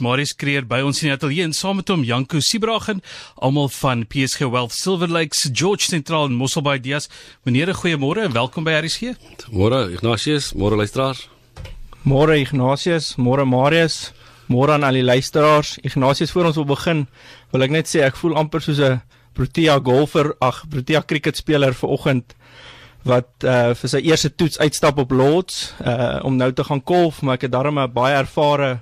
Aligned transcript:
Marius 0.00 0.34
Kreer 0.36 0.64
by 0.68 0.78
ons 0.86 1.00
in 1.02 1.08
die 1.08 1.14
ateljee 1.14 1.44
en 1.46 1.54
saam 1.56 1.78
met 1.80 1.90
hom 1.92 2.04
Janko 2.06 2.40
Sibragen, 2.44 3.00
almal 3.42 3.68
van 3.74 4.04
PSG 4.06 4.46
Wealth 4.50 4.74
Silver 4.76 5.10
Lakes, 5.10 5.48
George 5.52 5.88
Central 5.88 6.28
en 6.28 6.36
Mosselbaai 6.38 6.78
Dias. 6.82 7.08
Meneer, 7.46 7.74
goeiemôre 7.74 8.24
en 8.28 8.34
welkom 8.36 8.66
by 8.66 8.76
RSG. 8.78 9.16
Môre 9.50 9.84
Ignatius, 9.92 10.52
môre 10.54 10.78
luisteraars. 10.78 11.26
Môre 12.06 12.38
Ignatius, 12.38 13.16
môre 13.18 13.46
Marius, 13.48 14.12
môre 14.46 14.76
aan 14.76 14.86
al 14.86 15.00
die 15.00 15.04
luisteraars. 15.04 15.76
Ignatius, 15.82 16.32
voor 16.32 16.50
ons 16.52 16.58
wil 16.62 16.70
begin, 16.72 17.04
wil 17.52 17.66
ek 17.66 17.74
net 17.74 17.90
sê 17.90 18.06
ek 18.06 18.18
voel 18.20 18.38
amper 18.38 18.64
soos 18.64 18.80
'n 18.80 19.00
Protea 19.38 19.78
golfer, 19.78 20.34
ag 20.40 20.64
Protea 20.70 21.02
cricketspeler 21.02 21.74
vanoggend 21.74 22.34
wat 23.06 23.44
uh 23.46 23.74
vir 23.78 23.88
sy 23.88 24.00
eerste 24.02 24.30
toets 24.34 24.58
uitstap 24.58 24.98
op 24.98 25.12
Lords 25.14 25.72
uh 25.80 26.18
om 26.26 26.36
nou 26.36 26.52
te 26.52 26.64
gaan 26.64 26.82
golf, 26.84 27.22
maar 27.22 27.38
ek 27.38 27.46
het 27.46 27.52
darm 27.52 27.78
'n 27.78 27.92
baie 27.92 28.16
ervare 28.16 28.80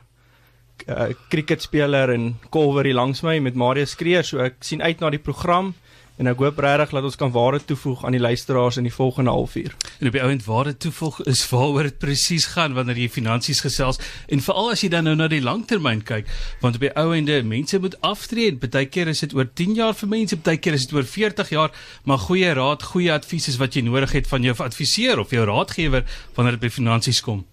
uh, 0.87 1.11
cricketspeler 1.33 2.13
en 2.15 2.31
kolwer 2.51 2.85
hier 2.89 2.99
langs 2.99 3.23
my 3.27 3.39
met 3.41 3.55
Marius 3.59 3.97
Kreer, 3.99 4.25
so 4.25 4.43
ek 4.45 4.61
sien 4.61 4.83
uit 4.83 5.01
na 5.01 5.11
die 5.11 5.23
program 5.23 5.75
en 6.17 6.31
ek 6.31 6.41
hoop 6.41 6.61
regtig 6.65 6.95
dat 6.97 7.05
ons 7.05 7.19
kan 7.21 7.33
waarde 7.33 7.61
toevoeg 7.69 8.05
aan 8.07 8.15
die 8.17 8.23
luisteraars 8.23 8.79
in 8.81 8.87
die 8.89 8.95
volgende 8.95 9.31
halfuur. 9.31 9.75
En 10.01 10.09
op 10.09 10.15
die 10.17 10.23
ouend 10.23 10.45
waarde 10.47 10.77
toevoeg 10.87 11.21
is 11.29 11.43
waaroor 11.51 11.91
dit 11.91 11.99
presies 12.01 12.47
gaan 12.55 12.77
wanneer 12.77 13.01
jy 13.03 13.09
finansies 13.13 13.61
gesels 13.65 14.01
en 14.33 14.41
veral 14.45 14.73
as 14.73 14.85
jy 14.85 14.91
dan 14.93 15.05
nou 15.09 15.17
na 15.19 15.29
die 15.29 15.43
langtermyn 15.45 16.01
kyk, 16.09 16.31
want 16.63 16.79
op 16.81 16.87
die 16.87 16.93
ouende 16.97 17.43
mense 17.45 17.81
moet 17.83 17.99
aftree 18.01 18.49
en 18.53 18.61
baie 18.63 18.89
keer 18.89 19.13
is 19.13 19.21
dit 19.27 19.37
oor 19.37 19.49
10 19.49 19.77
jaar 19.77 19.97
vir 19.99 20.13
mense, 20.15 20.41
baie 20.41 20.61
keer 20.61 20.79
is 20.79 20.89
dit 20.89 20.97
oor 20.97 21.09
40 21.09 21.53
jaar, 21.53 21.77
maar 22.05 22.23
goeie 22.25 22.55
raad, 22.57 22.89
goeie 22.95 23.13
advies 23.13 23.51
is 23.53 23.61
wat 23.61 23.77
jy 23.77 23.85
nodig 23.85 24.17
het 24.17 24.31
van 24.33 24.47
jou 24.47 24.57
adviseur 24.65 25.21
of 25.21 25.37
jou 25.37 25.45
raadgewer 25.45 26.09
wanneer 26.39 26.57
dit 26.57 26.65
by 26.65 26.73
finansies 26.81 27.21
kom. 27.21 27.45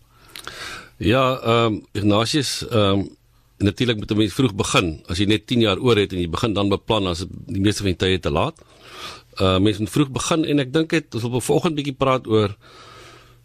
Ja, 0.97 1.39
ehm 1.41 1.73
um, 1.73 1.85
Ignatius, 1.91 2.67
ehm 2.67 2.99
um, 2.99 3.09
natuurlik 3.57 3.97
moet 3.97 4.11
'n 4.11 4.17
mens 4.17 4.33
vroeg 4.33 4.55
begin. 4.55 5.03
As 5.07 5.17
jy 5.17 5.25
net 5.25 5.47
10 5.47 5.59
jaar 5.59 5.79
oor 5.79 5.95
het 5.95 6.13
en 6.13 6.19
jy 6.19 6.29
begin 6.29 6.53
dan 6.53 6.69
beplan, 6.69 7.07
as 7.07 7.19
dit 7.19 7.29
die 7.47 7.61
meeste 7.61 7.81
van 7.83 7.91
die 7.91 7.97
tye 7.97 8.19
te 8.19 8.31
laat. 8.31 8.61
Uh 9.41 9.59
mens 9.59 9.77
moet 9.77 9.89
vroeg 9.89 10.11
begin 10.11 10.45
en 10.45 10.59
ek 10.59 10.73
dink 10.73 10.89
dit 10.89 11.15
ons 11.15 11.23
wil 11.23 11.41
vanoggend 11.41 11.75
bietjie 11.75 11.97
praat 11.97 12.27
oor 12.27 12.55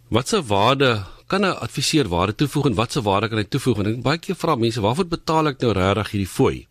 wat 0.09 0.29
se 0.29 0.43
waarde 0.43 1.05
kan 1.27 1.41
'n 1.41 1.57
adviseur 1.57 2.09
waarde 2.09 2.35
toevoeg 2.35 2.67
en 2.67 2.75
wat 2.75 2.93
se 2.93 3.03
waarde 3.03 3.29
kan 3.29 3.39
hy 3.39 3.45
toevoeg? 3.45 3.79
En 3.79 3.87
ek 3.87 4.03
baie 4.03 4.19
keer 4.19 4.35
vra 4.37 4.55
mense, 4.55 4.81
waarvoor 4.81 5.05
betaal 5.05 5.47
ek 5.47 5.61
nou 5.61 5.73
regtig 5.73 6.11
hierdie 6.11 6.35
fooi? 6.35 6.67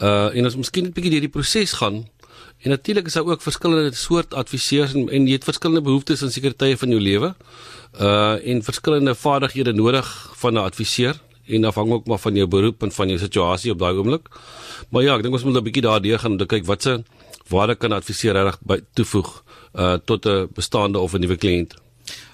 Uh 0.00 0.36
en 0.36 0.44
as 0.44 0.56
miskien 0.56 0.84
net 0.84 0.94
bietjie 0.94 1.10
deur 1.10 1.20
die 1.20 1.36
proses 1.38 1.72
gaan 1.72 2.08
En 2.64 2.70
natuurlik 2.70 3.06
is 3.06 3.12
daar 3.12 3.26
ook 3.26 3.42
verskillende 3.42 3.94
soort 3.94 4.34
adviseurs 4.34 4.94
en, 4.94 5.08
en 5.08 5.26
jy 5.26 5.32
het 5.32 5.44
verskillende 5.44 5.82
behoeftes 5.82 6.22
in 6.22 6.32
sekere 6.32 6.56
tye 6.56 6.76
van 6.76 6.88
jou 6.88 7.00
lewe. 7.00 7.34
Uh 8.00 8.36
en 8.52 8.62
verskillende 8.62 9.14
vaardighede 9.14 9.72
nodig 9.72 10.08
van 10.36 10.54
'n 10.54 10.64
adviseur 10.64 11.20
en 11.46 11.64
afhang 11.64 11.90
ook 11.90 12.06
maar 12.06 12.18
van 12.18 12.34
jou 12.34 12.46
beroep 12.46 12.82
en 12.82 12.92
van 12.92 13.08
jou 13.08 13.18
situasie 13.18 13.70
op 13.72 13.78
daai 13.78 13.94
oomblik. 13.94 14.28
Maar 14.90 15.02
ja, 15.02 15.16
ek 15.16 15.22
dink 15.22 15.34
ons 15.34 15.44
moet 15.44 15.56
'n 15.56 15.62
bietjie 15.62 15.82
daardeur 15.82 16.18
gaan 16.18 16.32
om 16.32 16.38
te 16.38 16.46
kyk 16.46 16.64
wat 16.66 16.82
se 16.82 17.02
waarde 17.48 17.74
kan 17.74 17.92
adviseur 17.92 18.32
reg 18.32 18.58
toevoeg 18.92 19.42
uh 19.74 19.94
tot 20.04 20.26
'n 20.26 20.48
bestaande 20.54 20.98
of 20.98 21.12
'n 21.14 21.20
nuwe 21.20 21.36
kliënt. 21.36 21.85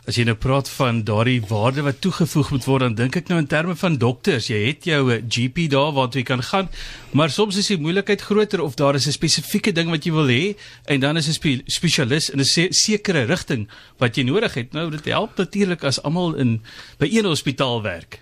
As 0.02 0.16
jy 0.18 0.24
nou 0.26 0.34
praat 0.34 0.66
van 0.74 1.04
daardie 1.06 1.40
waarde 1.46 1.84
wat 1.86 2.00
toegevoeg 2.02 2.50
moet 2.50 2.64
word, 2.66 2.82
dan 2.82 2.96
dink 2.98 3.16
ek 3.20 3.28
nou 3.30 3.38
in 3.38 3.46
terme 3.46 3.76
van 3.78 3.98
dokters. 4.02 4.48
Jy 4.50 4.58
het 4.66 4.88
jou 4.88 5.02
eh, 5.14 5.20
GP 5.22 5.68
daar 5.70 5.92
waar 5.94 6.10
jy 6.10 6.24
kan 6.26 6.42
gaan, 6.42 6.68
maar 7.12 7.30
soms 7.30 7.56
is 7.60 7.70
die 7.70 7.78
moeilikheid 7.78 8.24
groter 8.26 8.64
of 8.64 8.74
daar 8.74 8.98
is 8.98 9.06
'n 9.06 9.14
spesifieke 9.14 9.72
ding 9.72 9.90
wat 9.90 10.04
jy 10.04 10.12
wil 10.12 10.26
hê 10.26 10.56
en 10.86 11.00
dan 11.00 11.16
is 11.16 11.28
'n 11.28 11.38
spe 11.38 11.62
spesialis 11.66 12.30
in 12.30 12.40
'n 12.40 12.44
se 12.44 12.66
sekere 12.70 13.24
rigting 13.24 13.68
wat 13.98 14.16
jy 14.16 14.24
nodig 14.24 14.54
het. 14.54 14.72
Nou 14.72 14.90
dit 14.90 15.04
help 15.04 15.36
natuurlik 15.36 15.84
as 15.84 16.02
almal 16.02 16.34
in 16.34 16.60
by 16.98 17.06
een 17.06 17.24
hospitaal 17.24 17.82
werk. 17.82 18.20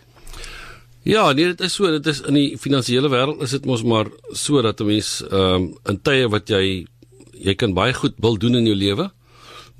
Ja, 1.02 1.32
nee, 1.32 1.46
dit 1.46 1.60
is 1.60 1.74
so, 1.74 1.90
dit 1.90 2.06
is 2.06 2.20
in 2.20 2.34
die 2.34 2.58
finansiële 2.60 3.08
wêreld 3.08 3.40
is 3.42 3.50
dit 3.50 3.64
mos 3.64 3.82
maar 3.82 4.06
so 4.32 4.60
dat 4.60 4.80
'n 4.80 4.86
mens 4.86 5.22
ehm 5.30 5.54
um, 5.54 5.78
in 5.88 6.00
tye 6.02 6.28
wat 6.28 6.48
jy 6.48 6.86
jy 7.32 7.54
kan 7.54 7.74
baie 7.74 7.94
goed 7.94 8.14
wil 8.20 8.36
doen 8.36 8.54
in 8.54 8.66
jou 8.66 8.76
lewe, 8.76 9.10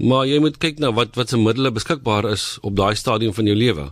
Maar 0.00 0.25
jy 0.25 0.38
moet 0.41 0.56
kyk 0.56 0.78
na 0.80 0.94
wat 0.97 1.16
wat 1.19 1.28
se 1.28 1.38
middele 1.38 1.72
beskikbaar 1.76 2.30
is 2.32 2.56
op 2.64 2.76
daai 2.76 2.94
stadium 2.97 3.34
van 3.36 3.48
jou 3.50 3.56
lewe. 3.56 3.91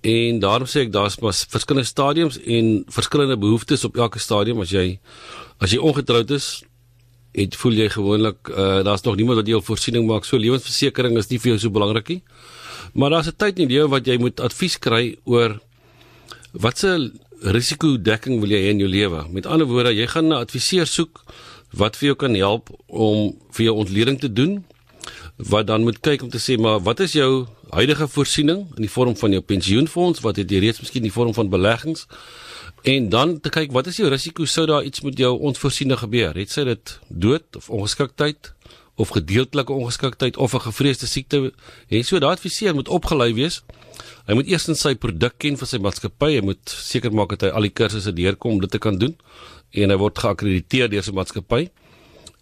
En 0.00 0.40
daarom 0.40 0.68
sê 0.68 0.84
ek 0.84 0.92
daar's 0.92 1.16
maar 1.20 1.32
verskillende 1.32 1.88
stadiums 1.88 2.36
en 2.40 2.82
verskillende 2.92 3.38
behoeftes 3.40 3.84
op 3.88 3.96
elke 3.96 4.20
stadium 4.20 4.60
as 4.60 4.72
jy 4.72 4.98
as 5.60 5.72
jy 5.72 5.80
ongetroud 5.80 6.30
is, 6.36 6.62
het 7.36 7.56
voel 7.56 7.78
jy 7.78 7.88
gewoonlik 7.92 8.50
uh, 8.52 8.80
daar's 8.84 9.04
nog 9.04 9.16
niemand 9.16 9.40
wat 9.40 9.48
jou 9.48 9.60
voorsiening 9.64 10.06
maak. 10.08 10.28
So 10.28 10.40
lewensversekering 10.40 11.16
is 11.20 11.30
nie 11.30 11.40
vir 11.40 11.54
jou 11.54 11.58
so 11.64 11.72
belangrik 11.72 12.08
nie. 12.08 12.22
Maar 12.92 13.16
daar's 13.16 13.28
'n 13.28 13.36
tyd 13.36 13.58
in 13.58 13.68
die 13.68 13.76
lewe 13.76 13.88
wat 13.88 14.06
jy 14.06 14.18
moet 14.18 14.40
advies 14.40 14.78
kry 14.78 15.16
oor 15.24 15.60
wat 16.52 16.78
se 16.78 17.12
risikodekking 17.40 18.40
wil 18.40 18.50
jy 18.50 18.60
hê 18.60 18.70
in 18.76 18.80
jou 18.80 18.88
lewe. 18.88 19.24
Met 19.30 19.46
ander 19.46 19.66
woorde, 19.66 19.94
jy 19.94 20.06
gaan 20.06 20.28
'n 20.28 20.44
adviseur 20.44 20.86
soek 20.86 21.24
wat 21.72 21.96
vir 21.96 22.06
jou 22.06 22.16
kan 22.16 22.34
help 22.34 22.68
om 22.86 23.32
vir 23.52 23.64
jou 23.64 23.76
ontleding 23.76 24.20
te 24.20 24.32
doen 24.32 24.64
wat 25.48 25.66
dan 25.66 25.82
moet 25.82 26.00
kyk 26.00 26.22
om 26.22 26.30
te 26.30 26.40
sê 26.40 26.58
maar 26.60 26.80
wat 26.84 27.00
is 27.00 27.12
jou 27.12 27.46
huidige 27.70 28.08
voorsiening 28.08 28.66
in 28.76 28.84
die 28.84 28.90
vorm 28.90 29.16
van 29.16 29.32
jou 29.32 29.42
pensioenfonds? 29.42 30.20
Wat 30.20 30.36
het 30.36 30.50
jy 30.50 30.60
reeds 30.60 30.80
miskien 30.82 31.02
in 31.04 31.08
die 31.08 31.14
vorm 31.14 31.34
van 31.34 31.48
beleggings? 31.48 32.06
En 32.82 33.08
dan 33.08 33.40
te 33.40 33.52
kyk 33.52 33.72
wat 33.72 33.86
is 33.86 34.00
jou 34.00 34.08
risiko 34.10 34.44
sou 34.44 34.66
daar 34.66 34.84
iets 34.84 35.00
met 35.06 35.18
jou 35.18 35.32
onvoorsiene 35.38 35.96
gebeur? 35.96 36.36
Het 36.36 36.52
sy 36.52 36.64
dit 36.68 36.96
dood 37.08 37.56
of 37.56 37.70
ongeskiktheid 37.70 38.52
of 39.00 39.12
gedeeltelike 39.16 39.72
ongeskiktheid 39.72 40.36
of 40.36 40.54
'n 40.54 40.60
gevreesde 40.60 41.06
siekte? 41.06 41.52
En 41.88 42.04
so 42.04 42.18
daai 42.18 42.32
adviseur 42.32 42.74
moet 42.74 42.88
opgelei 42.88 43.34
wees. 43.34 43.62
Hy 44.26 44.34
moet 44.34 44.46
eers 44.46 44.68
sy 44.80 44.94
produk 44.94 45.34
ken 45.38 45.56
vir 45.56 45.66
sy 45.66 45.78
maatskappy. 45.78 46.34
Hy 46.34 46.40
moet 46.40 46.68
seker 46.68 47.12
maak 47.12 47.28
dat 47.28 47.40
hy 47.40 47.48
al 47.48 47.62
die 47.62 47.70
kursusse 47.70 48.12
deurkom 48.12 48.52
om 48.52 48.60
dit 48.60 48.70
te 48.70 48.78
kan 48.78 48.98
doen. 48.98 49.16
En 49.70 49.90
hy 49.90 49.96
word 49.96 50.18
geakkrediteer 50.18 50.90
deur 50.90 51.02
sy 51.02 51.12
maatskappy 51.12 51.70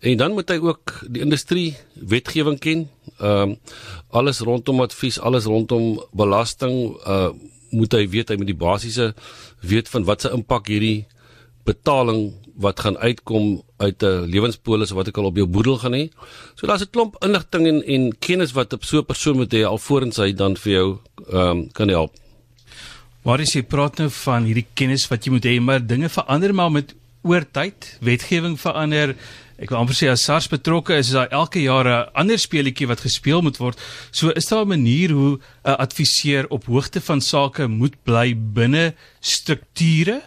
En 0.00 0.16
dan 0.16 0.32
moet 0.32 0.48
hy 0.48 0.58
ook 0.62 1.00
die 1.10 1.22
industrie 1.22 1.76
wetgewing 1.94 2.58
ken. 2.58 2.88
Ehm 3.18 3.50
uh, 3.50 3.56
alles 4.10 4.40
rondom 4.40 4.80
advies, 4.80 5.18
alles 5.20 5.44
rondom 5.44 6.04
belasting, 6.12 6.96
uh 7.06 7.30
moet 7.70 7.92
hy 7.92 8.06
weet 8.08 8.30
hy 8.32 8.36
moet 8.40 8.48
die 8.48 8.56
basiese 8.56 9.10
weet 9.60 9.88
van 9.92 10.06
wat 10.08 10.24
se 10.24 10.30
impak 10.32 10.70
hierdie 10.72 11.04
betaling 11.68 12.30
wat 12.58 12.80
gaan 12.80 12.96
uitkom 12.98 13.62
uit 13.76 14.02
'n 14.02 14.24
lewenspolis 14.32 14.94
wat 14.96 15.08
ek 15.08 15.18
al 15.18 15.28
op 15.30 15.36
jou 15.36 15.46
boedel 15.46 15.78
gaan 15.78 15.94
hê. 15.94 16.08
So 16.54 16.66
daar's 16.66 16.82
'n 16.82 16.90
klomp 16.90 17.16
inligting 17.20 17.66
en 17.66 17.82
en 17.84 18.18
kennis 18.18 18.52
wat 18.52 18.72
op 18.72 18.84
so 18.84 18.98
'n 18.98 19.04
persoon 19.04 19.36
moet 19.36 19.52
hê 19.52 19.62
alvorens 19.64 20.16
hy 20.16 20.32
dan 20.32 20.56
vir 20.56 20.72
jou 20.72 20.98
ehm 21.32 21.50
um, 21.50 21.72
kan 21.72 21.88
help. 21.88 22.12
Waar 23.22 23.40
is 23.40 23.52
jy 23.52 23.62
praat 23.62 23.98
nou 23.98 24.10
van 24.10 24.44
hierdie 24.44 24.66
kennis 24.74 25.08
wat 25.08 25.24
jy 25.24 25.30
moet 25.30 25.44
hê, 25.44 25.60
maar 25.60 25.86
dinge 25.86 26.08
verander 26.08 26.54
maar 26.54 26.70
met 26.70 26.94
oor 27.22 27.44
tyd, 27.52 27.98
wetgewing 28.00 28.60
verander 28.60 29.16
Ek 29.58 29.72
wil 29.72 29.80
amper 29.80 29.96
sê 29.98 30.06
as 30.06 30.22
SARS 30.22 30.46
betrokke 30.52 30.94
is, 30.94 31.08
is 31.08 31.16
daar 31.16 31.32
elke 31.34 31.58
jaar 31.58 31.86
'n 31.86 32.10
ander 32.14 32.38
speletjie 32.38 32.86
wat 32.86 33.00
gespeel 33.02 33.42
moet 33.42 33.58
word. 33.58 33.78
So 34.12 34.30
is 34.30 34.46
daar 34.46 34.62
'n 34.64 34.68
manier 34.68 35.10
hoe 35.10 35.40
'n 35.64 35.78
adviseur 35.78 36.46
op 36.48 36.66
hoogte 36.66 37.00
van 37.00 37.20
sake 37.20 37.66
moet 37.66 37.94
bly 38.04 38.34
binne 38.36 38.94
strukture? 39.20 40.22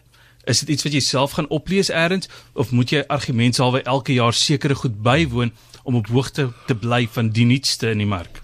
Is 0.46 0.60
dit 0.60 0.70
iets 0.70 0.84
wat 0.84 0.94
jy 0.94 1.00
self 1.00 1.32
gaan 1.32 1.48
oplees 1.50 1.90
eers 1.90 2.28
of 2.54 2.72
moet 2.72 2.90
jy 2.90 3.04
argumentshalwe 3.08 3.84
elke 3.84 4.14
jaar 4.14 4.34
sekere 4.34 4.76
goed 4.76 5.02
bywoon 5.02 5.52
om 5.84 5.96
op 5.96 6.08
hoogte 6.08 6.52
te 6.68 6.76
bly 6.76 7.08
van 7.12 7.30
die 7.30 7.46
nuutste 7.46 7.90
in 7.90 7.98
die 7.98 8.08
mark? 8.08 8.42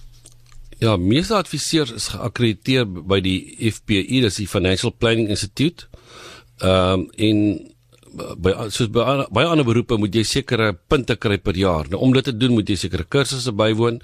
Ja, 0.80 0.96
meeste 0.96 1.34
adviseurs 1.36 1.92
is 1.92 2.08
geakkrediteer 2.08 2.86
by 2.86 3.20
die 3.20 3.72
FPI, 3.72 4.22
dis 4.22 4.36
die 4.36 4.48
Financial 4.48 4.94
Planning 4.94 5.30
Institute. 5.30 5.88
Ehm 6.62 6.94
um, 6.94 7.10
in 7.16 7.76
by 8.18 8.54
soos 8.74 8.90
by 8.94 9.26
baie 9.34 9.48
ander 9.48 9.66
beroepe 9.68 9.98
moet 10.00 10.16
jy 10.16 10.24
sekere 10.28 10.72
punte 10.90 11.16
kry 11.16 11.38
per 11.38 11.58
jaar. 11.58 11.90
Nou 11.92 12.02
om 12.06 12.14
dit 12.16 12.26
te 12.26 12.34
doen 12.36 12.56
moet 12.58 12.70
jy 12.70 12.78
sekere 12.80 13.06
kursusse 13.06 13.54
bywoon. 13.54 14.02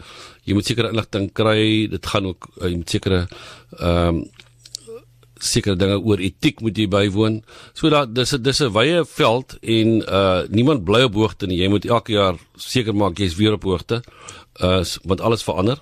Jy 0.48 0.58
moet 0.58 0.70
sekere 0.70 0.94
inligting 0.94 1.30
kry. 1.34 1.90
Dit 1.92 2.06
gaan 2.12 2.30
ook 2.32 2.50
uh, 2.62 2.70
jy 2.70 2.78
moet 2.80 2.98
sekere 2.98 3.28
ehm 3.80 4.24
um, 4.24 4.26
sekere 5.44 5.76
dinge 5.76 5.98
oor 6.00 6.22
etiek 6.24 6.62
moet 6.64 6.78
jy 6.80 6.86
bywoon. 6.88 7.42
So 7.76 7.90
dat 7.92 8.14
dis 8.16 8.34
'n 8.34 8.42
dis 8.44 8.62
'n 8.62 8.72
wye 8.72 9.04
veld 9.04 9.58
en 9.62 9.88
uh 10.08 10.44
niemand 10.50 10.86
bly 10.86 11.04
op 11.04 11.16
hoogte 11.16 11.48
nie. 11.48 11.60
Jy 11.60 11.70
moet 11.70 11.86
elke 11.86 12.14
jaar 12.14 12.36
seker 12.56 12.96
maak 12.96 13.20
jy's 13.20 13.36
weer 13.36 13.54
op 13.54 13.64
hoogte. 13.64 14.04
Uh 14.62 14.84
want 15.04 15.22
alles 15.22 15.44
verander. 15.44 15.82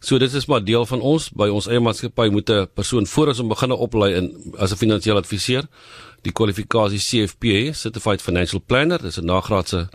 So 0.00 0.18
dit 0.18 0.32
is 0.32 0.46
maar 0.46 0.64
deel 0.64 0.86
van 0.86 1.00
ons 1.00 1.28
by 1.32 1.48
ons 1.48 1.66
eie 1.66 1.80
maatskappy 1.80 2.28
moet 2.30 2.50
'n 2.50 2.68
persoon 2.74 3.06
voor 3.06 3.28
ons 3.28 3.38
om 3.38 3.48
begine 3.48 3.76
oplei 3.76 4.14
in 4.14 4.52
as 4.58 4.72
'n 4.72 4.76
finansiële 4.76 5.18
adviseur 5.18 5.64
die 6.24 6.32
kwalifikasie 6.32 6.98
CFP, 6.98 7.74
Certified 7.76 8.22
Financial 8.24 8.60
Planner, 8.60 8.98
dis 9.02 9.18
'n 9.20 9.26
nagraadse 9.26 9.88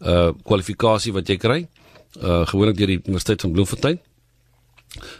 uh 0.00 0.32
kwalifikasie 0.44 1.12
wat 1.12 1.28
jy 1.28 1.36
kry. 1.36 1.68
Uh 2.22 2.44
gewoonlik 2.46 2.76
deur 2.76 2.86
die 2.86 3.00
Universiteit 3.04 3.40
van 3.40 3.52
Bloemfontein. 3.52 3.98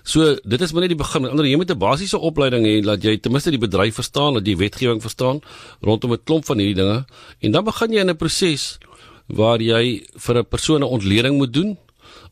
So 0.02 0.36
dit 0.42 0.60
is 0.60 0.72
maar 0.72 0.86
net 0.86 0.94
die 0.94 0.98
begin. 0.98 1.22
Met 1.22 1.30
ander 1.30 1.46
jy 1.46 1.56
moet 1.56 1.70
'n 1.70 1.78
basiese 1.78 2.18
opleiding 2.18 2.64
hê 2.64 2.82
dat 2.82 3.02
jy 3.02 3.18
ten 3.18 3.32
minste 3.32 3.50
die 3.50 3.58
bedryf 3.58 3.94
verstaan, 3.94 4.34
dat 4.34 4.46
jy 4.46 4.56
wetgewing 4.56 5.00
verstaan 5.00 5.40
rondom 5.80 6.12
'n 6.12 6.24
klomp 6.24 6.44
van 6.44 6.58
hierdie 6.58 6.82
dinge 6.82 7.04
en 7.40 7.50
dan 7.52 7.64
begin 7.64 7.92
jy 7.92 8.00
in 8.00 8.10
'n 8.10 8.16
proses 8.16 8.78
waar 9.26 9.60
jy 9.60 10.06
vir 10.16 10.38
'n 10.38 10.46
persoon 10.46 10.80
'n 10.80 10.92
ontleding 10.96 11.36
moet 11.36 11.52
doen 11.52 11.78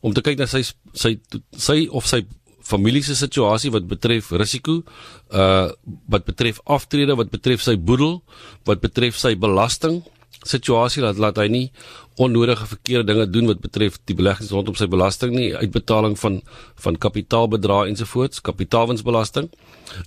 om 0.01 0.13
te 0.13 0.21
kyk 0.21 0.37
na 0.37 0.45
sy 0.45 0.63
sy 0.93 1.19
sy 1.51 1.87
of 1.91 2.07
sy 2.07 2.25
familie 2.65 3.03
se 3.05 3.15
situasie 3.15 3.71
wat 3.71 3.87
betref 3.87 4.31
risiko, 4.31 4.81
uh 5.29 5.69
wat 6.09 6.25
betref 6.25 6.59
aftrede, 6.65 7.15
wat 7.15 7.29
betref 7.29 7.61
sy 7.61 7.77
boedel, 7.77 8.21
wat 8.65 8.81
betref 8.81 9.17
sy 9.21 9.35
belasting 9.35 10.01
situasie 10.45 11.03
laat 11.03 11.19
laat 11.21 11.39
hy 11.41 11.47
nie 11.51 11.65
onnodige 12.21 12.67
verkeerde 12.69 13.09
dinge 13.09 13.25
doen 13.29 13.49
wat 13.49 13.63
betref 13.63 13.97
die 14.09 14.15
beleggings 14.17 14.53
rondom 14.55 14.77
sy 14.77 14.87
belasting 14.91 15.33
nie, 15.35 15.49
uitbetaling 15.55 16.15
van 16.19 16.41
van 16.83 16.99
kapitaalbedrae 17.07 17.89
ensovoorts, 17.91 18.43
kapitaalwinsbelasting. 18.45 19.49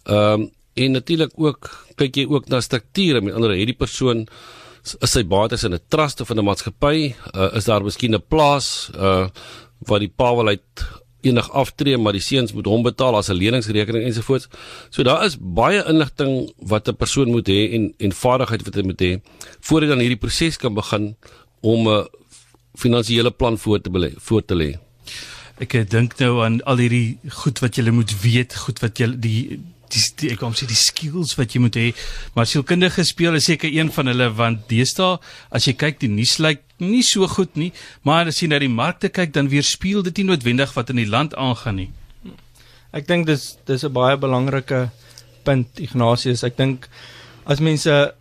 Ehm 0.04 0.46
um, 0.46 0.48
en 0.78 0.92
natuurlik 0.94 1.32
ook 1.34 1.68
kyk 1.98 2.20
jy 2.20 2.24
ook 2.30 2.44
na 2.46 2.60
strukture, 2.62 3.18
met 3.20 3.34
ander 3.34 3.50
hierdie 3.50 3.74
persoon 3.74 4.20
is 5.02 5.10
sy 5.10 5.24
bates 5.26 5.64
in 5.66 5.74
'n 5.74 5.80
trust 5.90 6.20
of 6.20 6.30
in 6.30 6.38
'n 6.38 6.44
maatskappy, 6.44 7.14
uh, 7.34 7.50
is 7.58 7.64
daar 7.64 7.82
miskien 7.82 8.14
'n 8.14 8.22
plaas 8.28 8.90
uh 8.94 9.26
wat 9.88 10.00
die 10.00 10.12
pa 10.16 10.34
wil 10.34 10.48
uit 10.48 10.84
enig 11.26 11.50
aftree 11.50 11.98
maar 11.98 12.14
die 12.14 12.22
seuns 12.22 12.52
moet 12.54 12.66
hom 12.66 12.82
betaal 12.82 13.16
as 13.16 13.28
'n 13.28 13.36
leningsrekening 13.36 14.04
ensovoorts. 14.04 14.48
So 14.90 15.02
daar 15.02 15.24
is 15.24 15.36
baie 15.40 15.84
inligting 15.86 16.52
wat 16.58 16.88
'n 16.88 16.96
persoon 16.96 17.30
moet 17.30 17.48
hê 17.48 17.72
en 17.74 17.94
en 17.98 18.12
vaardigheid 18.12 18.64
wat 18.64 18.74
hy 18.74 18.82
moet 18.82 19.00
hê 19.00 19.20
voordat 19.60 19.88
dan 19.88 19.98
hierdie 19.98 20.22
proses 20.24 20.56
kan 20.56 20.74
begin 20.74 21.16
om 21.60 21.88
'n 21.88 22.06
finansiële 22.74 23.30
plan 23.30 23.58
voor 23.58 23.80
te 23.80 23.90
belê, 23.90 24.12
voor 24.16 24.44
te 24.44 24.54
lê. 24.54 24.78
Ek 25.58 25.90
dink 25.90 26.18
nou 26.18 26.44
aan 26.44 26.62
al 26.62 26.76
hierdie 26.76 27.18
goed 27.28 27.58
wat 27.58 27.76
jy 27.76 27.90
moet 27.90 28.20
weet, 28.22 28.54
goed 28.54 28.78
wat 28.78 28.98
jy 28.98 29.18
die 29.18 29.60
die, 29.88 30.02
die 30.20 30.30
ek 30.34 30.38
kom 30.38 30.52
sê 30.52 30.66
die 30.68 30.78
skills 30.78 31.34
wat 31.38 31.54
jy 31.54 31.60
moet 31.64 31.76
hê. 31.76 31.92
Maar 32.34 32.46
sielkundige 32.46 33.04
speel 33.04 33.34
is 33.34 33.48
seker 33.48 33.72
een 33.72 33.92
van 33.92 34.06
hulle 34.06 34.30
want 34.36 34.68
deesdae 34.68 35.18
as 35.50 35.68
jy 35.68 35.72
kyk 35.72 36.00
die 36.00 36.12
nuus 36.12 36.38
lyk 36.38 36.67
nie 36.80 37.02
so 37.02 37.26
goed 37.26 37.56
nie, 37.56 37.72
maar 38.02 38.26
as 38.26 38.42
jy 38.42 38.48
na 38.48 38.58
die 38.58 38.68
markte 38.68 39.08
kyk 39.08 39.32
dan 39.32 39.48
weerspieël 39.48 40.02
dit 40.02 40.18
nie 40.18 40.30
noodwendig 40.32 40.74
wat 40.74 40.90
in 40.90 40.96
die 40.96 41.08
land 41.08 41.34
aangaan 41.34 41.76
nie. 41.76 41.90
Ek 42.92 43.06
dink 43.06 43.26
dis 43.26 43.58
dis 43.66 43.84
'n 43.84 43.92
baie 43.92 44.16
belangrike 44.16 44.90
punt 45.44 45.80
Ignatius. 45.80 46.44
Ek 46.44 46.56
dink 46.56 46.88
as 47.46 47.60
mense 47.60 48.14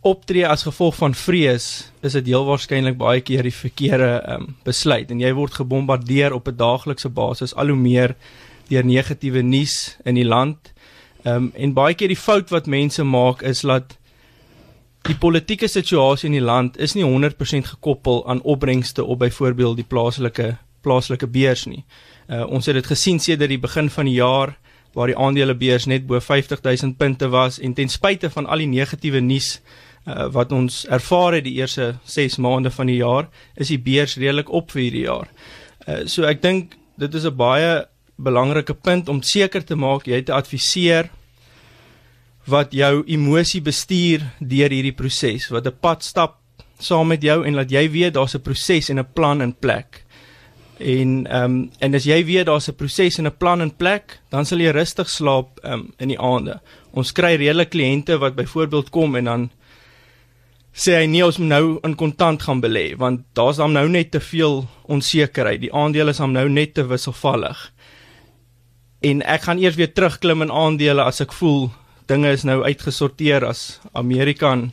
optree 0.00 0.46
as 0.46 0.62
gevolg 0.62 0.96
van 0.96 1.14
vrees, 1.14 1.90
is 2.02 2.12
dit 2.12 2.30
heel 2.30 2.46
waarskynlik 2.46 2.96
baie 2.96 3.20
keer 3.20 3.42
die 3.42 3.54
verkeerde 3.54 4.22
um, 4.30 4.56
besluit 4.64 5.10
en 5.10 5.20
jy 5.20 5.32
word 5.34 5.58
gebombardeer 5.58 6.32
op 6.32 6.48
'n 6.48 6.56
daaglikse 6.56 7.08
basis 7.08 7.54
al 7.54 7.68
hoe 7.68 7.76
meer 7.76 8.14
deur 8.68 8.84
negatiewe 8.84 9.42
nuus 9.42 9.96
in 10.04 10.14
die 10.14 10.28
land. 10.28 10.72
Ehm 11.24 11.36
um, 11.36 11.52
en 11.54 11.74
baie 11.74 11.94
keer 11.94 12.08
die 12.08 12.16
fout 12.16 12.50
wat 12.50 12.66
mense 12.66 13.04
maak 13.04 13.42
is 13.42 13.60
dat 13.60 13.97
die 15.08 15.16
politieke 15.16 15.68
situasie 15.68 16.28
in 16.28 16.36
die 16.36 16.44
land 16.44 16.76
is 16.76 16.94
nie 16.96 17.04
100% 17.06 17.70
gekoppel 17.72 18.22
aan 18.28 18.42
opbrengste 18.44 19.04
op 19.04 19.22
byvoorbeeld 19.24 19.80
die 19.80 19.88
plaaslike 19.88 20.56
plaaslike 20.84 21.26
beurs 21.26 21.64
nie. 21.66 21.82
Uh, 22.28 22.44
ons 22.46 22.68
het 22.68 22.76
dit 22.76 22.86
gesien 22.86 23.18
sedert 23.20 23.50
die 23.50 23.60
begin 23.60 23.88
van 23.90 24.06
die 24.06 24.18
jaar 24.18 24.54
waar 24.94 25.10
die 25.10 25.16
aandelebeurs 25.18 25.88
net 25.90 26.06
bo 26.06 26.20
50000 26.20 26.96
punte 26.98 27.28
was 27.32 27.58
en 27.58 27.74
ten 27.74 27.90
spyte 27.90 28.30
van 28.30 28.46
al 28.46 28.62
die 28.62 28.70
negatiewe 28.70 29.20
nuus 29.20 29.58
uh, 30.06 30.28
wat 30.32 30.52
ons 30.52 30.84
ervaar 30.86 31.38
het 31.38 31.46
die 31.48 31.56
eerste 31.58 31.94
6 32.04 32.38
maande 32.44 32.70
van 32.70 32.88
die 32.88 33.00
jaar, 33.00 33.28
is 33.56 33.72
die 33.72 33.80
beurs 33.80 34.16
redelik 34.16 34.52
op 34.52 34.70
vir 34.72 34.82
hierdie 34.86 35.06
jaar. 35.08 35.28
Uh, 35.86 36.04
so 36.06 36.28
ek 36.28 36.42
dink 36.44 36.76
dit 36.98 37.14
is 37.14 37.24
'n 37.26 37.36
baie 37.36 37.86
belangrike 38.16 38.74
punt 38.74 39.08
om 39.08 39.22
seker 39.22 39.64
te 39.64 39.76
maak 39.76 40.06
jy 40.06 40.22
te 40.22 40.34
adviseer 40.34 41.10
wat 42.48 42.72
jou 42.72 43.02
emosie 43.06 43.60
bestuur 43.60 44.24
deur 44.40 44.72
hierdie 44.72 44.96
proses, 44.96 45.48
wat 45.50 45.66
'n 45.66 45.78
pad 45.80 46.04
stap 46.04 46.38
saam 46.78 47.08
met 47.08 47.22
jou 47.22 47.44
en 47.44 47.54
laat 47.54 47.70
jy 47.70 47.90
weet 47.90 48.14
daar's 48.14 48.34
'n 48.34 48.42
proses 48.42 48.90
en 48.90 48.98
'n 48.98 49.12
plan 49.14 49.42
in 49.42 49.54
plek. 49.54 50.04
En 50.78 51.26
ehm 51.26 51.44
um, 51.44 51.70
en 51.78 51.94
as 51.94 52.04
jy 52.04 52.24
weet 52.24 52.46
daar's 52.46 52.68
'n 52.68 52.74
proses 52.74 53.18
en 53.18 53.26
'n 53.26 53.36
plan 53.36 53.60
in 53.60 53.76
plek, 53.76 54.20
dan 54.30 54.44
sal 54.44 54.58
jy 54.58 54.70
rustig 54.70 55.08
slaap 55.08 55.58
ehm 55.62 55.72
um, 55.72 55.92
in 55.98 56.08
die 56.08 56.20
aande. 56.20 56.60
Ons 56.92 57.12
kry 57.12 57.34
reële 57.36 57.64
kliënte 57.64 58.18
wat 58.18 58.34
byvoorbeeld 58.34 58.90
kom 58.90 59.16
en 59.16 59.24
dan 59.24 59.50
sê 60.72 60.94
hy 60.94 61.06
nee 61.06 61.24
ons 61.24 61.38
moet 61.38 61.48
nou 61.48 61.78
in 61.82 61.94
kontant 61.94 62.42
gaan 62.42 62.60
belê 62.60 62.96
want 62.96 63.20
daar's 63.34 63.56
dan 63.56 63.72
nou 63.72 63.88
net 63.88 64.10
te 64.10 64.20
veel 64.20 64.68
onsekerheid. 64.86 65.60
Die 65.60 65.74
aandele 65.74 66.10
is 66.10 66.16
dan 66.22 66.32
nou 66.32 66.48
net 66.48 66.74
te 66.74 66.86
wisselvallig. 66.86 67.72
En 69.00 69.22
ek 69.22 69.42
gaan 69.42 69.58
eers 69.58 69.74
weer 69.74 69.92
terugklim 69.92 70.42
in 70.42 70.50
aandele 70.50 71.02
as 71.02 71.20
ek 71.20 71.32
voel 71.32 71.70
dinge 72.08 72.32
is 72.32 72.44
nou 72.48 72.62
uitgesorteer 72.64 73.44
as 73.44 73.80
Amerika 73.92 74.52
en 74.52 74.70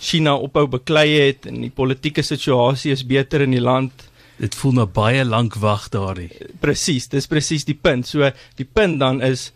China 0.00 0.36
ophou 0.38 0.66
beklei 0.70 1.08
het 1.18 1.48
en 1.50 1.62
die 1.64 1.74
politieke 1.74 2.22
situasie 2.22 2.92
is 2.94 3.06
beter 3.06 3.42
in 3.42 3.56
die 3.56 3.62
land. 3.62 4.06
Dit 4.38 4.54
voel 4.54 4.76
nou 4.78 4.86
baie 4.86 5.24
lank 5.26 5.58
wag 5.58 5.88
daardie. 5.90 6.30
Presies, 6.62 7.08
dis 7.10 7.26
presies 7.26 7.66
die 7.66 7.74
punt. 7.74 8.06
So 8.06 8.30
die 8.56 8.66
punt 8.66 9.00
dan 9.02 9.20
is 9.26 9.50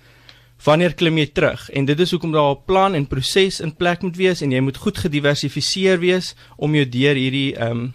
wanneer 0.66 0.94
klim 0.98 1.18
jy 1.18 1.28
terug? 1.34 1.68
En 1.70 1.86
dit 1.86 1.98
is 2.00 2.10
hoekom 2.10 2.32
daar 2.34 2.54
'n 2.54 2.64
plan 2.66 2.94
en 2.94 3.06
proses 3.06 3.60
in 3.60 3.74
plek 3.74 4.02
moet 4.02 4.16
wees 4.16 4.42
en 4.42 4.50
jy 4.50 4.60
moet 4.60 4.76
goed 4.76 4.98
gediversifiseer 4.98 5.98
wees 5.98 6.34
om 6.56 6.74
jou 6.74 6.84
deur 6.84 7.14
hierdie 7.14 7.54
ehm 7.56 7.70
um, 7.70 7.92